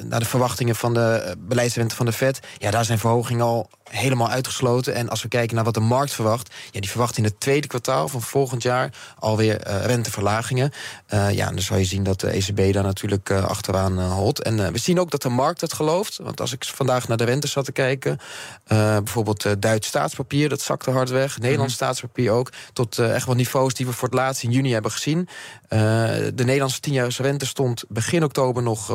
naar 0.04 0.20
de 0.20 0.26
verwachtingen 0.26 0.74
van 0.74 0.94
de 0.94 1.36
beleidsrente 1.38 1.94
van 1.94 2.06
de 2.06 2.12
Fed... 2.12 2.40
ja, 2.58 2.70
daar 2.70 2.84
zijn 2.84 2.98
verhogingen 2.98 3.44
al 3.44 3.70
helemaal 3.90 4.28
uitgesloten. 4.28 4.94
En 4.94 5.08
als 5.08 5.22
we 5.22 5.28
kijken 5.28 5.54
naar 5.54 5.64
wat 5.64 5.74
de 5.74 5.80
markt 5.80 6.12
verwacht... 6.12 6.54
ja, 6.70 6.80
die 6.80 6.90
verwacht 6.90 7.18
in 7.18 7.24
het 7.24 7.40
tweede 7.40 7.66
kwartaal 7.66 8.08
van 8.08 8.22
volgend 8.22 8.62
jaar 8.62 8.92
alweer 9.18 9.60
renteverlagingen. 9.62 10.72
ja, 11.08 11.46
en 11.46 11.54
dan 11.54 11.60
zal 11.60 11.76
je 11.76 11.84
zien 11.84 12.02
dat 12.02 12.20
de 12.20 12.28
ECB 12.28 12.72
daar 12.72 12.82
natuurlijk 12.82 13.30
achteraan 13.30 14.00
holt. 14.02 14.42
En 14.42 14.72
we 14.72 14.78
zien 14.78 15.00
ook 15.00 15.10
dat 15.10 15.22
de 15.22 15.28
markt 15.28 15.60
het 15.60 15.72
gelooft. 15.72 16.16
Want 16.16 16.40
als 16.40 16.52
ik 16.52 16.64
vandaag 16.64 17.08
naar 17.08 17.16
de 17.16 17.24
rente 17.24 17.46
zat 17.46 17.64
te 17.64 17.72
kijken... 17.72 18.18
bijvoorbeeld 18.66 19.62
Duits 19.62 19.88
staatspapier, 19.88 20.48
dat 20.48 20.60
zakte 20.60 20.90
hard 20.90 21.10
weg. 21.10 21.38
Nederlands 21.38 21.74
staatspapier 21.74 22.30
ook. 22.30 22.52
Tot 22.72 22.98
echt 22.98 23.26
wel 23.26 23.34
niveaus 23.34 23.74
die 23.74 23.86
we 23.86 23.92
voor 23.92 24.08
het 24.08 24.16
laatst 24.16 24.42
in 24.42 24.50
juni 24.50 24.72
hebben 24.72 24.90
gezien. 24.90 25.28
De 25.68 26.44
Nederlandse 26.44 26.80
tienjarige 26.80 27.22
rente 27.22 27.46
stond 27.46 27.84
begin 27.88 28.24
oktober 28.24 28.62
nog 28.62 28.90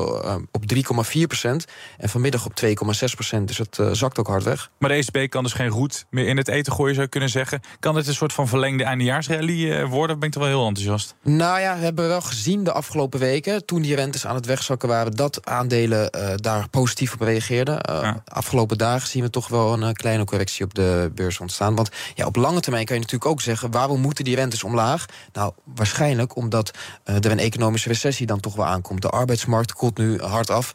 op 0.51 0.63
3,4 0.73 1.21
procent. 1.27 1.65
En 1.97 2.09
vanmiddag 2.09 2.45
op 2.45 2.61
2,6 2.65 2.73
procent. 3.13 3.47
Dus 3.47 3.57
het 3.57 3.79
zakt 3.91 4.19
ook 4.19 4.27
hard 4.27 4.43
weg. 4.43 4.69
Maar 4.81 4.89
de 4.89 4.95
ECB 4.95 5.29
kan 5.29 5.43
dus 5.43 5.53
geen 5.53 5.69
roet 5.69 6.05
meer 6.09 6.27
in 6.27 6.37
het 6.37 6.47
eten 6.47 6.73
gooien, 6.73 6.93
zou 6.93 7.05
je 7.05 7.11
kunnen 7.11 7.29
zeggen. 7.29 7.61
Kan 7.79 7.95
dit 7.95 8.07
een 8.07 8.13
soort 8.13 8.33
van 8.33 8.47
verlengde 8.47 8.83
eindejaarsrally 8.83 9.81
uh, 9.81 9.89
worden? 9.89 10.19
Ben 10.19 10.27
ik 10.27 10.33
toch 10.33 10.43
wel 10.43 10.51
heel 10.51 10.67
enthousiast? 10.67 11.15
Nou 11.23 11.59
ja, 11.59 11.77
we 11.77 11.83
hebben 11.83 12.07
wel 12.07 12.21
gezien 12.21 12.63
de 12.63 12.71
afgelopen 12.71 13.19
weken... 13.19 13.65
toen 13.65 13.81
die 13.81 13.95
rentes 13.95 14.25
aan 14.25 14.35
het 14.35 14.45
wegzakken 14.45 14.89
waren... 14.89 15.11
dat 15.11 15.45
aandelen 15.45 16.09
uh, 16.15 16.33
daar 16.35 16.69
positief 16.69 17.13
op 17.13 17.21
reageerden. 17.21 17.73
Uh, 17.73 17.99
ja. 18.01 18.23
Afgelopen 18.25 18.77
dagen 18.77 19.07
zien 19.07 19.23
we 19.23 19.29
toch 19.29 19.47
wel 19.47 19.81
een 19.81 19.93
kleine 19.93 20.23
correctie 20.23 20.65
op 20.65 20.73
de 20.73 21.11
beurs 21.15 21.39
ontstaan. 21.39 21.75
Want 21.75 21.89
ja, 22.15 22.25
op 22.25 22.35
lange 22.35 22.59
termijn 22.59 22.85
kan 22.85 22.95
je 22.95 23.01
natuurlijk 23.01 23.31
ook 23.31 23.41
zeggen... 23.41 23.71
waarom 23.71 23.99
moeten 23.99 24.23
die 24.23 24.35
rentes 24.35 24.63
omlaag? 24.63 25.05
Nou, 25.33 25.53
waarschijnlijk 25.75 26.35
omdat 26.35 26.71
er 27.03 27.31
een 27.31 27.39
economische 27.39 27.89
recessie 27.89 28.25
dan 28.25 28.39
toch 28.39 28.55
wel 28.55 28.65
aankomt. 28.65 29.01
De 29.01 29.09
arbeidsmarkt 29.09 29.73
koelt 29.73 29.97
nu 29.97 30.19
hard 30.19 30.49
af. 30.49 30.71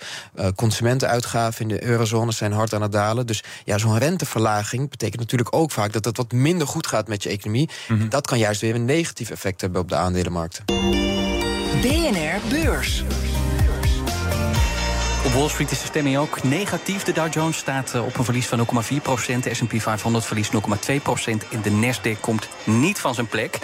consumentenuitgaven 0.54 1.60
in 1.60 1.68
de 1.68 1.84
eurozone 1.84 2.32
zijn 2.32 2.52
hard 2.52 2.75
aan 2.75 2.82
het 2.82 2.92
dalen. 2.92 3.26
Dus 3.26 3.42
ja, 3.64 3.78
zo'n 3.78 3.94
renteverlaging 3.99 4.91
betekent 4.91 5.21
natuurlijk 5.21 5.55
ook 5.55 5.71
vaak 5.71 5.93
dat 5.93 6.05
het 6.05 6.17
wat 6.17 6.33
minder 6.33 6.67
goed 6.67 6.87
gaat 6.87 7.09
met 7.09 7.23
je 7.23 7.29
economie. 7.29 7.71
Mm 7.88 7.99
-hmm. 7.99 8.09
Dat 8.09 8.26
kan 8.26 8.38
juist 8.38 8.61
weer 8.61 8.75
een 8.75 8.85
negatief 8.85 9.31
effect 9.31 9.61
hebben 9.61 9.81
op 9.81 9.88
de 9.88 9.97
aandelenmarkten. 9.97 10.65
BNR 11.81 12.41
Beurs. 12.49 13.05
Op 15.26 15.33
Wall 15.33 15.49
Street 15.49 15.71
is 15.71 15.80
de 15.80 15.87
stemming 15.87 16.16
ook 16.16 16.42
negatief. 16.42 17.02
De 17.02 17.12
Dow 17.12 17.33
Jones 17.33 17.56
staat 17.56 17.95
op 17.95 18.18
een 18.18 18.25
verlies 18.25 18.47
van 18.47 18.66
0,4 18.85 19.02
procent. 19.02 19.45
De 19.45 19.54
S&P 19.54 19.80
500 19.80 20.25
verliest 20.25 20.52
0,2 20.52 21.02
procent. 21.02 21.49
En 21.49 21.62
de 21.62 21.71
Nasdaq 21.71 22.21
komt 22.21 22.49
niet 22.64 22.99
van 22.99 23.14
zijn 23.14 23.26
plek. 23.26 23.59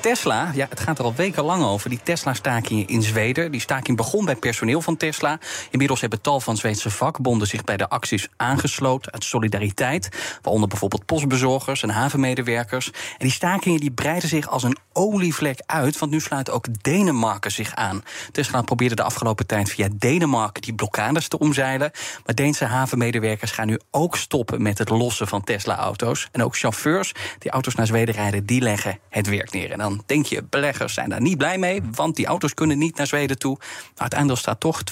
Tesla, 0.00 0.50
ja, 0.54 0.66
het 0.70 0.80
gaat 0.80 0.98
er 0.98 1.04
al 1.04 1.14
wekenlang 1.14 1.64
over. 1.64 1.90
Die 1.90 2.00
Tesla-stakingen 2.02 2.86
in 2.86 3.02
Zweden. 3.02 3.50
Die 3.50 3.60
staking 3.60 3.96
begon 3.96 4.24
bij 4.24 4.36
personeel 4.36 4.80
van 4.80 4.96
Tesla. 4.96 5.38
Inmiddels 5.70 6.00
hebben 6.00 6.20
tal 6.20 6.40
van 6.40 6.56
Zweedse 6.56 6.90
vakbonden 6.90 7.48
zich 7.48 7.64
bij 7.64 7.76
de 7.76 7.88
acties 7.88 8.28
aangesloten. 8.36 9.12
Uit 9.12 9.24
solidariteit. 9.24 10.08
Waaronder 10.42 10.68
bijvoorbeeld 10.68 11.06
postbezorgers 11.06 11.82
en 11.82 11.90
havenmedewerkers. 11.90 12.86
En 12.86 12.92
die 13.18 13.30
stakingen 13.30 13.80
die 13.80 13.90
breiden 13.90 14.28
zich 14.28 14.48
als 14.48 14.62
een 14.62 14.76
olievlek 14.92 15.62
uit. 15.66 15.98
Want 15.98 16.12
nu 16.12 16.20
sluit 16.20 16.50
ook 16.50 16.66
Denemarken 16.82 17.52
zich 17.52 17.74
aan. 17.74 18.04
Tesla 18.32 18.62
probeerde 18.62 18.94
de 18.94 19.02
afgelopen 19.02 19.46
tijd 19.46 19.70
via 19.70 19.88
Denemarken 19.92 20.62
die 20.62 20.74
blokkade 20.74 20.96
te 21.28 21.38
omzeilen. 21.38 21.90
Maar 22.24 22.34
Deense 22.34 22.64
havenmedewerkers 22.64 23.50
gaan 23.50 23.66
nu 23.66 23.78
ook 23.90 24.16
stoppen 24.16 24.62
met 24.62 24.78
het 24.78 24.88
lossen 24.88 25.28
van 25.28 25.44
Tesla-auto's. 25.44 26.28
En 26.32 26.42
ook 26.42 26.56
chauffeurs 26.56 27.12
die 27.38 27.50
auto's 27.50 27.74
naar 27.74 27.86
Zweden 27.86 28.14
rijden, 28.14 28.46
die 28.46 28.60
leggen 28.60 28.98
het 29.08 29.28
werk 29.28 29.52
neer. 29.52 29.70
En 29.70 29.78
dan 29.78 30.02
denk 30.06 30.26
je, 30.26 30.44
beleggers 30.50 30.94
zijn 30.94 31.08
daar 31.08 31.20
niet 31.20 31.38
blij 31.38 31.58
mee, 31.58 31.82
want 31.94 32.16
die 32.16 32.26
auto's 32.26 32.54
kunnen 32.54 32.78
niet 32.78 32.96
naar 32.96 33.06
Zweden 33.06 33.38
toe. 33.38 33.56
Maar 33.96 34.04
het 34.04 34.14
aandeel 34.14 34.36
staat 34.36 34.60
toch 34.60 34.82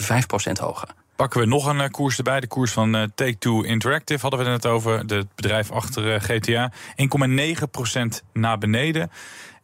2,5 0.00 0.26
procent 0.26 0.58
hoger. 0.58 0.88
Pakken 1.16 1.40
we 1.40 1.46
nog 1.46 1.66
een 1.66 1.90
koers 1.90 2.16
erbij, 2.16 2.40
de 2.40 2.46
koers 2.46 2.72
van 2.72 3.10
Take-Two 3.14 3.62
Interactive. 3.62 4.20
Hadden 4.20 4.40
we 4.40 4.50
het 4.50 4.62
net 4.62 4.72
over, 4.72 4.98
het 4.98 5.34
bedrijf 5.34 5.70
achter 5.70 6.20
GTA. 6.20 6.72
1,9% 6.72 8.22
naar 8.32 8.58
beneden. 8.58 9.10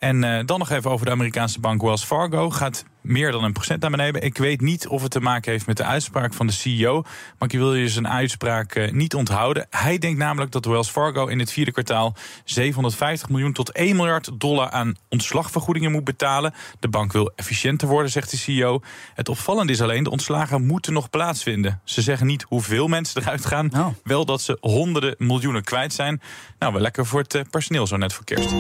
En 0.01 0.23
uh, 0.23 0.39
dan 0.45 0.59
nog 0.59 0.71
even 0.71 0.91
over 0.91 1.07
de 1.07 1.13
Amerikaanse 1.13 1.61
bank 1.61 1.83
Wells 1.83 2.05
Fargo. 2.05 2.51
Gaat 2.51 2.85
meer 3.01 3.33
dan 3.33 3.45
een 3.45 3.53
procent 3.53 3.81
naar 3.81 3.91
beneden. 3.91 4.23
Ik 4.23 4.39
weet 4.39 4.61
niet 4.61 4.89
of 4.89 5.03
het 5.03 5.11
te 5.11 5.21
maken 5.21 5.53
heeft 5.53 5.67
met 5.67 5.77
de 5.77 5.85
uitspraak 5.85 6.35
van 6.35 6.47
de 6.47 6.53
CEO. 6.53 7.03
Maar 7.39 7.53
ik 7.53 7.59
wil 7.59 7.75
je 7.75 7.89
zijn 7.89 8.09
uitspraak 8.09 8.75
uh, 8.75 8.93
niet 8.93 9.15
onthouden. 9.15 9.67
Hij 9.71 9.99
denkt 9.99 10.19
namelijk 10.19 10.53
dat 10.53 10.65
Wells 10.65 10.91
Fargo 10.91 11.27
in 11.27 11.39
het 11.39 11.53
vierde 11.53 11.73
kwartaal 11.73 12.17
750 12.45 13.29
miljoen 13.29 13.53
tot 13.53 13.73
1 13.73 13.97
miljard 13.97 14.31
dollar 14.41 14.71
aan 14.71 14.95
ontslagvergoedingen 15.09 15.93
moet 15.93 16.05
betalen. 16.05 16.55
De 16.79 16.89
bank 16.89 17.13
wil 17.13 17.33
efficiënter 17.37 17.89
worden, 17.89 18.11
zegt 18.11 18.31
de 18.31 18.37
CEO. 18.37 18.81
Het 19.15 19.29
opvallende 19.29 19.73
is 19.73 19.83
alleen, 19.83 20.05
de 20.05 20.11
ontslagen 20.11 20.67
moeten 20.67 20.93
nog 20.93 21.11
plaatsvinden. 21.11 21.81
Ze 21.85 22.03
zeggen 22.03 22.27
niet 22.27 22.43
hoeveel 22.43 22.89
mensen 22.89 23.23
eruit 23.23 23.47
gaan. 23.47 23.71
Oh. 23.75 23.87
Wel 24.03 24.25
dat 24.25 24.41
ze 24.41 24.57
honderden 24.61 25.15
miljoenen 25.19 25.65
kwijt 25.65 25.93
zijn. 25.93 26.21
Nou, 26.59 26.73
wel 26.73 26.83
lekker 26.83 27.07
voor 27.07 27.21
het 27.29 27.51
personeel 27.51 27.87
zo 27.87 27.97
net 27.97 28.13
voor 28.13 28.25
kerst. 28.25 28.55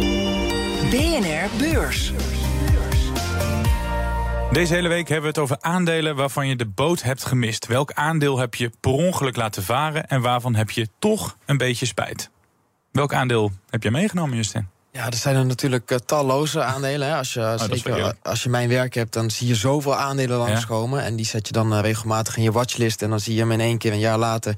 BNR 0.89 1.49
Beurs. 1.59 2.13
Deze 4.53 4.75
hele 4.75 4.89
week 4.89 5.09
hebben 5.09 5.23
we 5.23 5.29
het 5.29 5.39
over 5.39 5.57
aandelen 5.61 6.17
waarvan 6.17 6.49
je 6.49 6.57
de 6.57 6.67
boot 6.67 7.03
hebt 7.03 7.25
gemist. 7.25 7.67
Welk 7.67 7.93
aandeel 7.93 8.39
heb 8.39 8.55
je 8.55 8.71
per 8.81 8.91
ongeluk 8.91 9.37
laten 9.37 9.63
varen 9.63 10.09
en 10.09 10.21
waarvan 10.21 10.55
heb 10.55 10.71
je 10.71 10.89
toch 10.99 11.37
een 11.47 11.57
beetje 11.57 11.87
spijt? 11.87 12.31
Welk 12.93 13.15
aandeel 13.15 13.51
heb 13.71 13.83
je 13.83 13.91
meegenomen, 13.91 14.37
Justin? 14.37 14.69
Ja, 14.93 15.07
er 15.07 15.15
zijn 15.15 15.37
er 15.37 15.47
natuurlijk 15.47 15.91
uh, 15.91 15.99
talloze 15.99 16.63
aandelen. 16.63 17.09
Hè. 17.09 17.17
Als, 17.17 17.33
je, 17.33 17.41
Oh, 17.41 17.59
zeker, 17.59 17.95
wel 17.95 18.13
als 18.23 18.43
je 18.43 18.49
mijn 18.49 18.69
werk 18.69 18.95
hebt, 18.95 19.13
dan 19.13 19.31
zie 19.31 19.47
je 19.47 19.55
zoveel 19.55 19.97
aandelen 19.97 20.39
langskomen. 20.39 21.03
En 21.03 21.17
die 21.17 21.27
zet 21.27 21.47
je 21.47 21.53
dan 21.53 21.73
uh, 21.73 21.81
regelmatig 21.81 22.37
in 22.37 22.43
je 22.43 22.53
watchlist. 22.53 23.03
En 23.03 23.11
dan 23.11 23.21
zie 23.21 23.35
je 23.35 23.41
hem 23.41 23.51
in 23.51 23.61
één 23.61 23.79
keer 23.79 23.93
een 23.93 23.99
jaar 23.99 24.19
later 24.19 24.55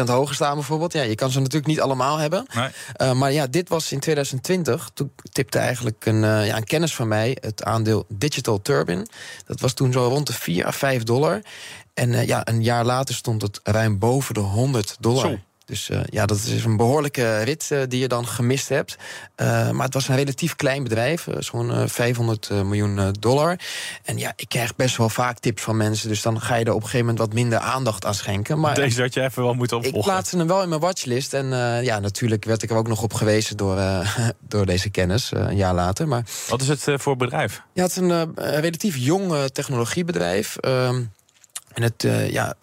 100% 0.00 0.04
hoger 0.04 0.34
staan 0.34 0.54
bijvoorbeeld. 0.54 0.92
Ja, 0.92 1.02
je 1.02 1.14
kan 1.14 1.30
ze 1.30 1.38
natuurlijk 1.38 1.66
niet 1.66 1.80
allemaal 1.80 2.16
hebben. 2.16 2.46
Nee. 2.54 2.68
Uh, 3.02 3.12
maar 3.12 3.32
ja, 3.32 3.46
dit 3.46 3.68
was 3.68 3.92
in 3.92 4.00
2020. 4.00 4.90
Toen 4.94 5.12
tipte 5.32 5.58
eigenlijk 5.58 6.06
een, 6.06 6.20
ja, 6.20 6.56
een 6.56 6.64
kennis 6.64 6.94
van 6.94 7.08
mij 7.08 7.36
het 7.40 7.64
aandeel 7.64 8.04
Digital 8.08 8.62
Turbine. 8.62 9.06
Dat 9.46 9.60
was 9.60 9.72
toen 9.72 9.92
zo 9.92 10.08
rond 10.08 10.26
de 10.26 10.32
4 10.32 10.66
à 10.66 10.72
5 10.72 11.02
dollar. 11.02 11.42
En 11.94 12.26
ja, 12.26 12.46
een 12.46 12.62
jaar 12.62 12.84
later 12.84 13.14
stond 13.14 13.42
het 13.42 13.60
ruim 13.62 13.98
boven 13.98 14.34
de 14.34 14.40
100 14.40 14.96
dollar. 15.00 15.30
Zo. 15.30 15.38
Dus 15.66 15.90
uh, 15.90 16.00
ja, 16.04 16.26
dat 16.26 16.36
is 16.36 16.64
een 16.64 16.76
behoorlijke 16.76 17.42
rit 17.42 17.68
uh, 17.72 17.82
die 17.88 18.00
je 18.00 18.08
dan 18.08 18.26
gemist 18.26 18.68
hebt. 18.68 18.96
Uh, 19.36 19.70
maar 19.70 19.84
het 19.84 19.94
was 19.94 20.08
een 20.08 20.16
relatief 20.16 20.56
klein 20.56 20.82
bedrijf, 20.82 21.26
zo'n 21.38 21.88
500 21.88 22.50
miljoen 22.50 23.14
dollar. 23.20 23.58
En 24.02 24.18
ja, 24.18 24.32
ik 24.36 24.48
krijg 24.48 24.76
best 24.76 24.96
wel 24.96 25.08
vaak 25.08 25.38
tips 25.38 25.62
van 25.62 25.76
mensen. 25.76 26.08
Dus 26.08 26.22
dan 26.22 26.40
ga 26.40 26.54
je 26.54 26.64
er 26.64 26.70
op 26.70 26.76
een 26.76 26.82
gegeven 26.82 27.06
moment 27.06 27.18
wat 27.24 27.32
minder 27.32 27.58
aandacht 27.58 28.04
aan 28.04 28.14
schenken. 28.14 28.60
Maar 28.60 28.74
Deze 28.74 29.02
had 29.02 29.14
je 29.14 29.22
even 29.22 29.42
wel 29.42 29.54
moeten 29.54 29.76
opvolgen. 29.76 30.00
ik 30.00 30.06
plaatste 30.06 30.36
hem 30.36 30.46
wel 30.46 30.62
in 30.62 30.68
mijn 30.68 30.80
watchlist. 30.80 31.34
En 31.34 31.46
ja, 31.84 31.98
natuurlijk 31.98 32.44
werd 32.44 32.62
ik 32.62 32.70
er 32.70 32.76
ook 32.76 32.88
nog 32.88 33.02
op 33.02 33.12
gewezen 33.14 33.56
door, 33.56 33.78
door 34.48 34.66
deze 34.66 34.90
kennis, 34.90 35.30
een 35.34 35.56
jaar 35.56 35.74
later. 35.74 36.08
Maar, 36.08 36.22
Wat 36.48 36.60
is 36.62 36.68
het 36.68 36.86
voor 37.02 37.16
bedrijf? 37.16 37.62
ja, 37.72 37.82
het 37.82 37.90
is 37.90 37.96
een, 37.96 38.10
een 38.10 38.34
relatief 38.60 38.96
jong 38.96 39.32
technologiebedrijf. 39.52 40.56
ehm, 40.56 41.02
en 41.76 41.82
het, 41.82 42.04
uh, 42.04 42.30
ja, 42.30 42.54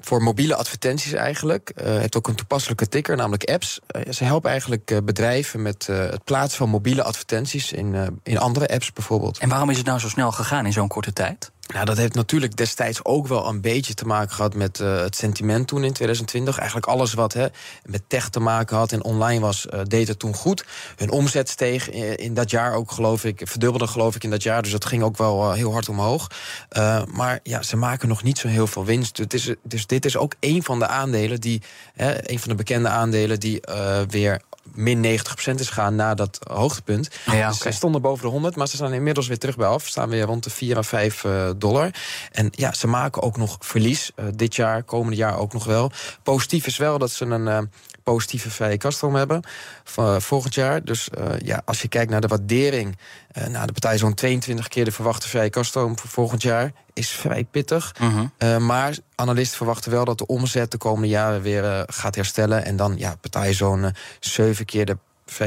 voor 0.00 0.22
mobiele 0.22 0.54
advertenties 0.54 1.12
eigenlijk. 1.12 1.72
Uh, 1.76 1.84
heeft 1.86 2.16
ook 2.16 2.28
een 2.28 2.34
toepasselijke 2.34 2.88
ticker, 2.88 3.16
namelijk 3.16 3.50
apps. 3.50 3.80
Uh, 3.96 4.12
ze 4.12 4.24
helpen 4.24 4.50
eigenlijk 4.50 5.00
bedrijven 5.04 5.62
met 5.62 5.86
het 5.86 6.24
plaatsen 6.24 6.58
van 6.58 6.68
mobiele 6.68 7.02
advertenties 7.02 7.72
in, 7.72 8.20
in 8.22 8.38
andere 8.38 8.68
apps 8.68 8.92
bijvoorbeeld. 8.92 9.38
En 9.38 9.48
waarom 9.48 9.70
is 9.70 9.76
het 9.76 9.86
nou 9.86 9.98
zo 9.98 10.08
snel 10.08 10.32
gegaan 10.32 10.66
in 10.66 10.72
zo'n 10.72 10.88
korte 10.88 11.12
tijd? 11.12 11.50
Nou, 11.72 11.84
dat 11.84 11.96
heeft 11.96 12.14
natuurlijk 12.14 12.56
destijds 12.56 13.04
ook 13.04 13.26
wel 13.26 13.46
een 13.46 13.60
beetje 13.60 13.94
te 13.94 14.06
maken 14.06 14.34
gehad 14.34 14.54
met 14.54 14.78
uh, 14.78 15.00
het 15.00 15.16
sentiment 15.16 15.68
toen 15.68 15.84
in 15.84 15.92
2020. 15.92 16.58
Eigenlijk 16.58 16.86
alles 16.86 17.14
wat 17.14 17.32
hè, 17.32 17.46
met 17.84 18.02
tech 18.06 18.28
te 18.28 18.40
maken 18.40 18.76
had 18.76 18.92
en 18.92 19.04
online 19.04 19.40
was, 19.40 19.66
uh, 19.74 19.80
deed 19.84 20.08
het 20.08 20.18
toen 20.18 20.34
goed. 20.34 20.64
Hun 20.96 21.10
omzet 21.10 21.48
steeg 21.48 21.90
in, 21.90 22.16
in, 22.16 22.34
dat 22.34 22.50
jaar 22.50 22.74
ook, 22.74 22.90
geloof 22.90 23.24
ik, 23.24 23.40
verdubbelde 23.44 23.86
geloof 23.86 24.14
ik 24.14 24.24
in 24.24 24.30
dat 24.30 24.42
jaar. 24.42 24.62
Dus 24.62 24.72
dat 24.72 24.84
ging 24.84 25.02
ook 25.02 25.16
wel 25.16 25.50
uh, 25.50 25.54
heel 25.54 25.72
hard 25.72 25.88
omhoog. 25.88 26.30
maar 27.12 27.40
ja, 27.42 27.62
ze 27.62 27.76
maken 27.76 28.08
nog 28.08 28.22
niet 28.22 28.38
zo 28.38 28.48
heel 28.48 28.66
veel 28.66 28.84
winst. 28.84 29.16
Het 29.16 29.34
is, 29.34 29.54
dus 29.62 29.86
dit 29.86 30.04
is 30.04 30.16
ook 30.16 30.34
een 30.40 30.62
van 30.62 30.78
de 30.78 30.86
aandelen 30.86 31.40
die, 31.40 31.62
hè, 31.94 32.30
een 32.30 32.38
van 32.38 32.48
de 32.48 32.54
bekende 32.54 32.88
aandelen 32.88 33.40
die 33.40 33.62
weer 34.08 34.40
min 34.74 35.18
90% 35.18 35.54
is 35.54 35.68
gaan 35.68 35.94
na 35.94 36.14
dat 36.14 36.38
hoogtepunt. 36.52 37.10
Ja, 37.26 37.48
dus 37.48 37.58
okay. 37.58 37.72
stonden 37.72 38.02
boven 38.02 38.24
de 38.24 38.30
100, 38.30 38.56
maar 38.56 38.68
ze 38.68 38.76
staan 38.76 38.92
inmiddels 38.92 39.26
weer 39.26 39.38
terug 39.38 39.56
bij 39.56 39.66
af. 39.66 39.86
Staan 39.86 40.08
weer 40.08 40.24
rond 40.24 40.44
de 40.44 40.50
4 40.50 40.76
à 40.76 40.82
5 40.82 41.24
uh, 41.24 41.50
dollar. 41.60 41.90
En 42.32 42.48
ja, 42.50 42.72
ze 42.72 42.86
maken 42.86 43.22
ook 43.22 43.36
nog 43.36 43.56
verlies. 43.60 44.12
Uh, 44.16 44.26
dit 44.34 44.54
jaar, 44.54 44.82
komende 44.82 45.16
jaar 45.16 45.38
ook 45.38 45.52
nog 45.52 45.64
wel. 45.64 45.90
Positief 46.22 46.66
is 46.66 46.76
wel 46.76 46.98
dat 46.98 47.10
ze 47.10 47.24
een 47.24 47.46
uh, 47.46 47.58
positieve 48.02 48.50
vrije 48.50 48.76
kaststroom 48.76 49.14
hebben 49.14 49.42
van 49.84 50.22
volgend 50.22 50.54
jaar. 50.54 50.84
Dus 50.84 51.08
ja, 51.42 51.62
als 51.64 51.82
je 51.82 51.88
kijkt 51.88 52.10
naar 52.10 52.20
de 52.20 52.26
waardering... 52.26 52.98
nou, 53.32 53.66
de 53.66 53.72
partij 53.72 53.98
zo'n 53.98 54.14
22 54.14 54.68
keer 54.68 54.84
de 54.84 54.92
verwachte 54.92 55.28
vrije 55.28 55.50
kaststroom 55.50 55.98
voor 55.98 56.10
volgend 56.10 56.42
jaar... 56.42 56.72
is 56.92 57.08
vrij 57.08 57.44
pittig. 57.44 57.94
-huh. 57.98 58.56
maar 58.56 58.96
analisten 59.14 59.56
verwachten 59.56 59.90
wel 59.90 60.04
dat 60.04 60.18
de 60.18 60.26
omzet 60.26 60.70
de 60.70 60.78
komende 60.78 61.08
jaren 61.08 61.42
weer 61.42 61.84
gaat 61.86 62.14
herstellen. 62.14 62.64
En 62.64 62.76
dan 62.76 62.94
ja, 62.98 63.14
partij 63.20 63.52
zo'n 63.52 63.94
7 64.20 64.64
keer 64.64 64.86
de 64.86 64.96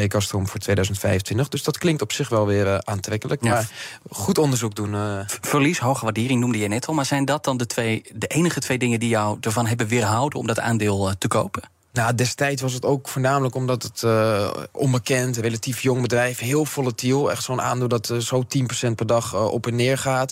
kaststroom 0.07 0.47
voor 0.47 0.59
2025. 0.59 1.47
Dus 1.47 1.63
dat 1.63 1.77
klinkt 1.77 2.01
op 2.01 2.11
zich 2.11 2.29
wel 2.29 2.45
weer 2.45 2.65
uh, 2.65 2.77
aantrekkelijk. 2.77 3.43
Ja. 3.43 3.49
Maar 3.53 3.69
goed 4.09 4.37
onderzoek 4.37 4.75
doen. 4.75 4.93
Uh... 4.93 5.19
Verlies, 5.25 5.79
hoge 5.79 6.03
waardering 6.03 6.39
noemde 6.39 6.57
je 6.57 6.67
net 6.67 6.87
al. 6.87 6.93
Maar 6.93 7.05
zijn 7.05 7.25
dat 7.25 7.43
dan 7.43 7.57
de, 7.57 7.65
twee, 7.65 8.03
de 8.13 8.27
enige 8.27 8.59
twee 8.59 8.77
dingen 8.77 8.99
die 8.99 9.09
jou 9.09 9.37
ervan 9.41 9.65
hebben 9.65 9.87
weerhouden 9.87 10.39
om 10.39 10.47
dat 10.47 10.59
aandeel 10.59 11.07
uh, 11.07 11.13
te 11.17 11.27
kopen? 11.27 11.63
Nou, 11.93 12.15
destijds 12.15 12.61
was 12.61 12.73
het 12.73 12.85
ook 12.85 13.07
voornamelijk 13.07 13.55
omdat 13.55 13.83
het 13.83 14.01
uh, 14.01 14.49
onbekend, 14.71 15.37
relatief 15.37 15.81
jong 15.81 16.01
bedrijf, 16.01 16.39
heel 16.39 16.65
volatiel. 16.65 17.31
Echt 17.31 17.43
zo'n 17.43 17.61
aandeel 17.61 17.87
dat 17.87 18.09
uh, 18.09 18.17
zo 18.17 18.43
10% 18.89 18.91
per 18.95 19.05
dag 19.05 19.33
uh, 19.33 19.45
op 19.45 19.67
en 19.67 19.75
neer 19.75 19.97
gaat. 19.97 20.31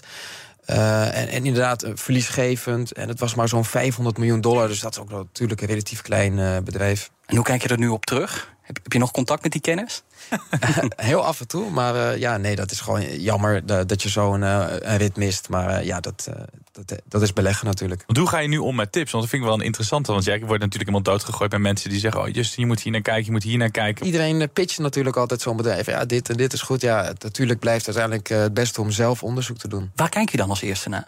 En, 0.66 1.28
en, 1.28 1.46
inderdaad 1.46 1.86
verliesgevend. 1.94 2.92
En 2.92 3.08
het 3.08 3.20
was 3.20 3.36
maar 3.36 3.48
zo'n 3.48 3.66
500 3.66 4.18
miljoen 4.18 4.42
dollar. 4.42 4.68
Dus 4.68 4.80
dat 4.80 4.92
is 4.92 5.00
ook 5.00 5.10
natuurlijk 5.10 5.62
een 5.62 5.68
relatief 5.68 6.02
klein 6.02 6.64
bedrijf. 6.64 7.12
En 7.26 7.36
hoe 7.36 7.46
kijk 7.46 7.62
je 7.62 7.68
er 7.68 7.78
nu 7.78 7.88
op 7.88 8.06
terug? 8.06 8.54
Heb, 8.74 8.84
heb 8.84 8.94
je 8.94 9.00
nog 9.00 9.12
contact 9.12 9.44
met 9.44 9.52
die 9.52 9.62
kennis? 9.62 10.04
Heel 10.96 11.26
af 11.26 11.40
en 11.40 11.48
toe. 11.48 11.70
Maar 11.70 12.20
ja, 12.20 12.38
nee, 12.38 12.56
dat 12.56 12.72
is 12.72 12.80
gewoon 12.80 13.20
jammer 13.20 13.66
dat, 13.66 13.90
dat 13.90 14.02
je 14.02 14.10
zo'n 14.10 14.42
een 14.42 14.98
rit 14.98 15.16
mist. 15.16 15.50
Maar 15.50 15.86
ja, 15.86 16.00
dat, 16.00 16.30
dat, 16.72 17.02
dat 17.06 17.22
is 17.22 17.34
beleggen 17.34 17.66
natuurlijk. 17.66 18.04
Want 18.06 18.18
hoe 18.18 18.28
ga 18.28 18.40
je 18.40 18.48
nu 18.48 18.58
om 18.58 18.76
met 18.76 18.92
tips? 18.92 19.12
Want 19.12 19.24
dat 19.24 19.32
vind 19.32 19.44
ik 19.44 19.50
wel 19.50 19.60
een 19.60 19.66
interessante. 19.66 20.12
Want 20.12 20.24
jij 20.24 20.40
wordt 20.40 20.50
natuurlijk 20.50 20.90
helemaal 20.90 21.14
doodgegooid 21.14 21.50
bij 21.50 21.60
mensen 21.60 21.90
die 21.90 22.00
zeggen: 22.00 22.22
Oh, 22.22 22.30
just, 22.30 22.56
je 22.56 22.66
moet 22.66 22.82
hier 22.82 22.92
naar 22.92 23.02
kijken, 23.02 23.26
je 23.26 23.32
moet 23.32 23.44
hier 23.44 23.58
naar 23.58 23.72
kijken. 23.72 24.06
Iedereen 24.06 24.50
pitcht 24.54 24.80
natuurlijk 24.80 25.16
altijd 25.16 25.42
zo'n 25.42 25.58
bedrijf. 25.58 25.86
Ja, 25.86 26.06
dit 26.06 26.30
en 26.30 26.38
dit 26.38 26.54
is 26.54 26.62
goed. 26.62 26.82
Ja, 26.82 27.14
natuurlijk 27.20 27.60
blijft 27.60 27.86
uiteindelijk 27.86 28.28
het 28.28 28.54
beste 28.54 28.82
om 28.82 28.92
zelf 28.92 29.24
onderzoek 29.24 29.58
te 29.58 29.68
doen. 29.68 29.92
Waar 29.96 30.10
kijk 30.10 30.30
je 30.30 30.38
dan 30.38 30.50
als 30.50 30.62
eerste 30.62 30.90
naar? 30.90 31.08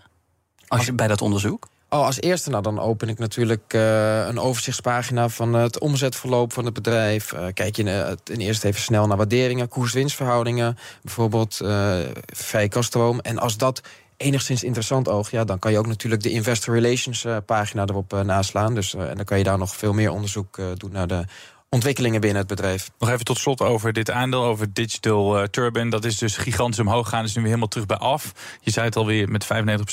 Als 0.68 0.86
je 0.86 0.94
bij 0.94 1.08
dat 1.08 1.22
onderzoek? 1.22 1.68
Oh, 1.94 2.06
als 2.06 2.22
eerste, 2.22 2.50
nou, 2.50 2.64
dan 2.64 2.80
open 2.80 3.10
ik 3.10 3.20
natuurlijk 3.20 3.74
uh, 3.74 4.26
een 4.28 4.40
overzichtspagina 4.40 5.30
van 5.30 5.54
het 5.54 5.80
omzetverloop 5.80 6.54
van 6.54 6.66
het 6.66 6.74
bedrijf. 6.74 7.32
Uh, 7.32 7.46
kijk 7.54 7.76
je 7.76 7.84
uh, 7.84 8.12
ten 8.24 8.38
eerste 8.38 8.68
even 8.68 8.82
snel 8.82 9.08
naar 9.08 9.18
waarderingen, 9.18 9.68
koers-winstverhoudingen, 9.68 10.78
bijvoorbeeld 11.02 11.62
vrij 12.26 12.68
kaststroom. 12.68 13.20
En 13.20 13.38
als 13.38 13.58
dat 13.58 13.82
enigszins 14.18 14.64
interessant 14.64 15.10
oog, 15.10 15.32
ja, 15.32 15.44
dan 15.44 15.60
kan 15.60 15.72
je 15.72 15.78
ook 15.78 15.88
natuurlijk 15.88 16.24
de 16.24 16.32
investor 16.32 16.74
relations 16.74 17.26
pagina 17.46 17.86
erop 17.86 18.24
naslaan. 18.26 18.76
Dus, 18.76 18.94
en 18.94 19.16
dan 19.16 19.26
kan 19.26 19.38
je 19.38 19.44
daar 19.44 19.58
nog 19.58 19.76
veel 19.76 19.94
meer 19.94 20.12
onderzoek 20.12 20.58
doen 20.78 20.92
naar 20.92 21.08
de 21.08 21.26
ontwikkelingen 21.74 22.22
binnen 22.22 22.40
het 22.40 22.48
bedrijf. 22.48 22.90
Nog 23.00 23.10
even 23.10 23.26
tot 23.26 23.38
slot 23.38 23.62
over 23.62 23.94
dit 23.94 24.12
aandeel, 24.12 24.44
over 24.44 24.74
Digital 24.74 25.40
uh, 25.40 25.44
Turbine. 25.44 25.90
Dat 25.90 26.06
is 26.06 26.18
dus 26.18 26.38
gigantisch 26.38 26.80
omhoog 26.80 27.10
gaan, 27.10 27.24
is 27.24 27.30
nu 27.30 27.36
weer 27.36 27.46
helemaal 27.46 27.68
terug 27.68 27.86
bij 27.86 27.98
af. 27.98 28.32
Je 28.62 28.72
zei 28.72 28.86
het 28.86 28.96
alweer 28.96 29.30
met 29.30 29.46
95% 29.46 29.48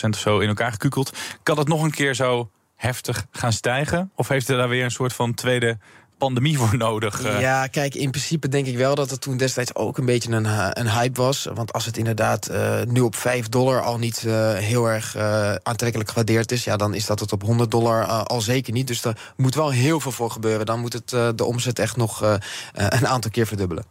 of 0.09 0.19
zo 0.19 0.38
in 0.38 0.49
elkaar 0.49 0.71
gekukeld. 0.71 1.12
Kan 1.43 1.59
het 1.59 1.69
nog 1.69 1.83
een 1.83 1.90
keer 1.90 2.14
zo 2.14 2.51
heftig 2.77 3.27
gaan 3.31 3.53
stijgen? 3.53 4.11
Of 4.14 4.29
heeft 4.29 4.49
er 4.49 4.57
daar 4.57 4.69
weer 4.69 4.85
een 4.85 4.90
soort 4.90 5.12
van 5.12 5.35
tweede 5.35 5.79
pandemie 6.21 6.59
voor 6.59 6.77
nodig. 6.77 7.23
Eh. 7.23 7.41
Ja, 7.41 7.67
kijk, 7.67 7.95
in 7.95 8.11
principe 8.11 8.49
denk 8.49 8.67
ik 8.67 8.77
wel 8.77 8.95
dat 8.95 9.11
het 9.11 9.21
toen 9.21 9.37
destijds 9.37 9.75
ook 9.75 9.99
een 9.99 10.05
beetje 10.05 10.33
een, 10.33 10.47
eh, 10.47 10.69
een 10.73 10.91
hype 10.91 11.23
was. 11.23 11.49
Want 11.55 11.73
als 11.73 11.87
het 11.87 11.97
inderdaad 11.97 12.51
uh, 12.51 12.83
nu 12.87 13.01
op 13.01 13.17
5 13.17 13.49
dollar 13.49 13.83
al 13.83 13.99
niet 13.99 14.23
uh, 14.27 14.53
heel 14.53 14.87
erg 14.87 15.17
uh, 15.17 15.55
aantrekkelijk 15.63 16.09
gewaardeerd 16.09 16.53
is, 16.53 16.65
ja, 16.65 16.77
dan 16.77 16.95
is 16.95 17.07
dat 17.07 17.21
het 17.21 17.33
op 17.33 17.43
100 17.43 17.71
dollar 17.71 18.05
al 18.05 18.41
zeker 18.41 18.73
niet. 18.73 18.87
Dus 18.87 19.05
er 19.05 19.33
moet 19.37 19.55
wel 19.55 19.71
heel 19.71 20.01
veel 20.01 20.13
voor 20.13 20.31
gebeuren. 20.31 20.67
Dan 20.67 20.81
moet 20.81 20.93
het 20.93 21.09
de 21.09 21.45
omzet 21.45 21.79
echt 21.79 21.97
nog 21.97 22.39
een 22.73 23.07
aantal 23.07 23.31
keer 23.31 23.47
verdubbelen. 23.47 23.85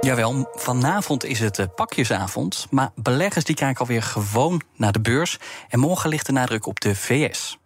Jawel, 0.00 0.48
vanavond 0.54 1.24
is 1.24 1.40
het 1.40 1.74
pakjesavond. 1.74 2.66
Maar 2.70 2.90
beleggers 2.94 3.44
die 3.44 3.54
kijken 3.54 3.80
alweer 3.80 4.02
gewoon 4.02 4.62
naar 4.76 4.92
de 4.92 5.00
beurs. 5.00 5.38
En 5.68 5.78
morgen 5.78 6.10
ligt 6.10 6.26
de 6.26 6.32
nadruk 6.32 6.66
op 6.66 6.80
de 6.80 6.94
VS. 6.94 7.58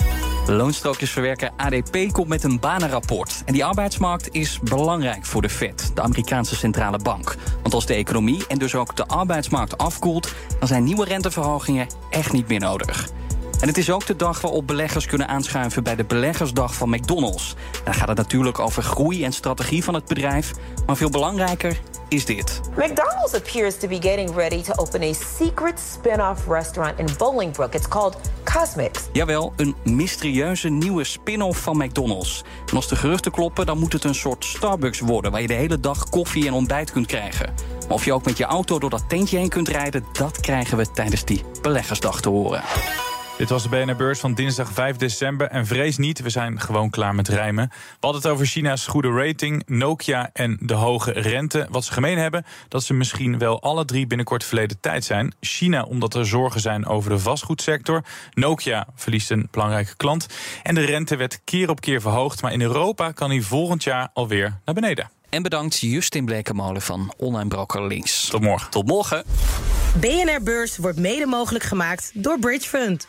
Loonstrookjesverwerker 0.48 1.50
ADP 1.56 2.12
komt 2.12 2.28
met 2.28 2.44
een 2.44 2.60
banenrapport. 2.60 3.42
En 3.44 3.52
die 3.52 3.64
arbeidsmarkt 3.64 4.28
is 4.34 4.60
belangrijk 4.60 5.24
voor 5.24 5.42
de 5.42 5.48
Fed, 5.48 5.90
de 5.94 6.02
Amerikaanse 6.02 6.56
centrale 6.56 6.98
bank. 6.98 7.36
Want 7.62 7.74
als 7.74 7.86
de 7.86 7.94
economie 7.94 8.46
en 8.46 8.58
dus 8.58 8.74
ook 8.74 8.96
de 8.96 9.06
arbeidsmarkt 9.06 9.78
afkoelt, 9.78 10.34
dan 10.58 10.68
zijn 10.68 10.84
nieuwe 10.84 11.04
renteverhogingen 11.04 11.86
echt 12.10 12.32
niet 12.32 12.48
meer 12.48 12.60
nodig. 12.60 13.08
En 13.60 13.68
het 13.68 13.78
is 13.78 13.90
ook 13.90 14.06
de 14.06 14.16
dag 14.16 14.40
waarop 14.40 14.66
beleggers 14.66 15.06
kunnen 15.06 15.28
aanschuiven 15.28 15.82
bij 15.82 15.96
de 15.96 16.04
beleggersdag 16.04 16.74
van 16.74 16.90
McDonald's. 16.90 17.54
Daar 17.84 17.94
gaat 17.94 18.08
het 18.08 18.16
natuurlijk 18.16 18.58
over 18.58 18.82
groei 18.82 19.24
en 19.24 19.32
strategie 19.32 19.84
van 19.84 19.94
het 19.94 20.04
bedrijf. 20.04 20.52
Maar 20.86 20.96
veel 20.96 21.10
belangrijker 21.10 21.80
is 22.08 22.24
dit. 22.24 22.60
McDonald's 22.70 23.34
appears 23.34 23.78
to 23.78 23.88
be 23.88 23.94
getting 24.00 24.34
ready 24.34 24.62
to 24.62 24.72
open 24.76 25.02
a 25.02 25.12
secret 25.12 25.80
spin-off 25.92 26.46
restaurant 26.48 26.98
in 26.98 27.06
Bolingbrook. 27.18 27.74
It's 27.74 27.88
called 27.88 28.16
Cosmics. 28.44 29.08
Jawel, 29.12 29.52
een 29.56 29.74
mysterieuze 29.84 30.68
nieuwe 30.68 31.04
spin-off 31.04 31.60
van 31.60 31.76
McDonald's. 31.76 32.44
En 32.70 32.76
als 32.76 32.88
de 32.88 32.96
geruchten 32.96 33.32
kloppen, 33.32 33.66
dan 33.66 33.78
moet 33.78 33.92
het 33.92 34.04
een 34.04 34.14
soort 34.14 34.44
Starbucks 34.44 35.00
worden... 35.00 35.30
waar 35.30 35.40
je 35.40 35.46
de 35.46 35.54
hele 35.54 35.80
dag 35.80 36.08
koffie 36.08 36.46
en 36.46 36.52
ontbijt 36.52 36.92
kunt 36.92 37.06
krijgen. 37.06 37.54
Maar 37.80 37.96
of 37.96 38.04
je 38.04 38.12
ook 38.12 38.24
met 38.24 38.36
je 38.36 38.44
auto 38.44 38.78
door 38.78 38.90
dat 38.90 39.08
tentje 39.08 39.38
heen 39.38 39.48
kunt 39.48 39.68
rijden... 39.68 40.04
dat 40.12 40.40
krijgen 40.40 40.76
we 40.76 40.90
tijdens 40.90 41.24
die 41.24 41.42
beleggersdag 41.62 42.20
te 42.20 42.28
horen. 42.28 42.62
Dit 43.38 43.48
was 43.48 43.62
de 43.62 43.68
BNR 43.68 43.96
Beurs 43.96 44.20
van 44.20 44.34
dinsdag 44.34 44.72
5 44.72 44.96
december. 44.96 45.48
En 45.48 45.66
vrees 45.66 45.96
niet, 45.96 46.20
we 46.20 46.30
zijn 46.30 46.60
gewoon 46.60 46.90
klaar 46.90 47.14
met 47.14 47.28
rijmen. 47.28 47.68
We 47.70 47.96
hadden 48.00 48.22
het 48.22 48.30
over 48.30 48.46
China's 48.46 48.86
goede 48.86 49.10
rating, 49.10 49.62
Nokia 49.66 50.30
en 50.32 50.58
de 50.60 50.74
hoge 50.74 51.12
rente. 51.12 51.66
Wat 51.70 51.84
ze 51.84 51.92
gemeen 51.92 52.18
hebben, 52.18 52.44
dat 52.68 52.82
ze 52.82 52.94
misschien 52.94 53.38
wel 53.38 53.62
alle 53.62 53.84
drie 53.84 54.06
binnenkort 54.06 54.44
verleden 54.44 54.80
tijd 54.80 55.04
zijn. 55.04 55.34
China 55.40 55.82
omdat 55.82 56.14
er 56.14 56.26
zorgen 56.26 56.60
zijn 56.60 56.86
over 56.86 57.10
de 57.10 57.18
vastgoedsector. 57.18 58.04
Nokia 58.34 58.86
verliest 58.94 59.30
een 59.30 59.48
belangrijke 59.50 59.96
klant. 59.96 60.26
En 60.62 60.74
de 60.74 60.84
rente 60.84 61.16
werd 61.16 61.40
keer 61.44 61.70
op 61.70 61.80
keer 61.80 62.00
verhoogd. 62.00 62.42
Maar 62.42 62.52
in 62.52 62.62
Europa 62.62 63.12
kan 63.12 63.30
hij 63.30 63.40
volgend 63.40 63.84
jaar 63.84 64.08
alweer 64.12 64.60
naar 64.64 64.74
beneden. 64.74 65.10
En 65.28 65.42
bedankt 65.42 65.78
Justin 65.78 66.24
Blekemolen 66.24 66.82
van 66.82 67.12
Online 67.16 67.48
Broker 67.48 67.86
Links. 67.86 68.28
Tot 68.28 68.40
morgen. 68.40 68.70
Tot 68.70 68.86
morgen. 68.86 69.24
BNR 70.00 70.42
Beurs 70.42 70.76
wordt 70.76 70.98
mede 70.98 71.26
mogelijk 71.26 71.64
gemaakt 71.64 72.10
door 72.14 72.38
Bridge 72.38 72.68
Fund. 72.68 73.08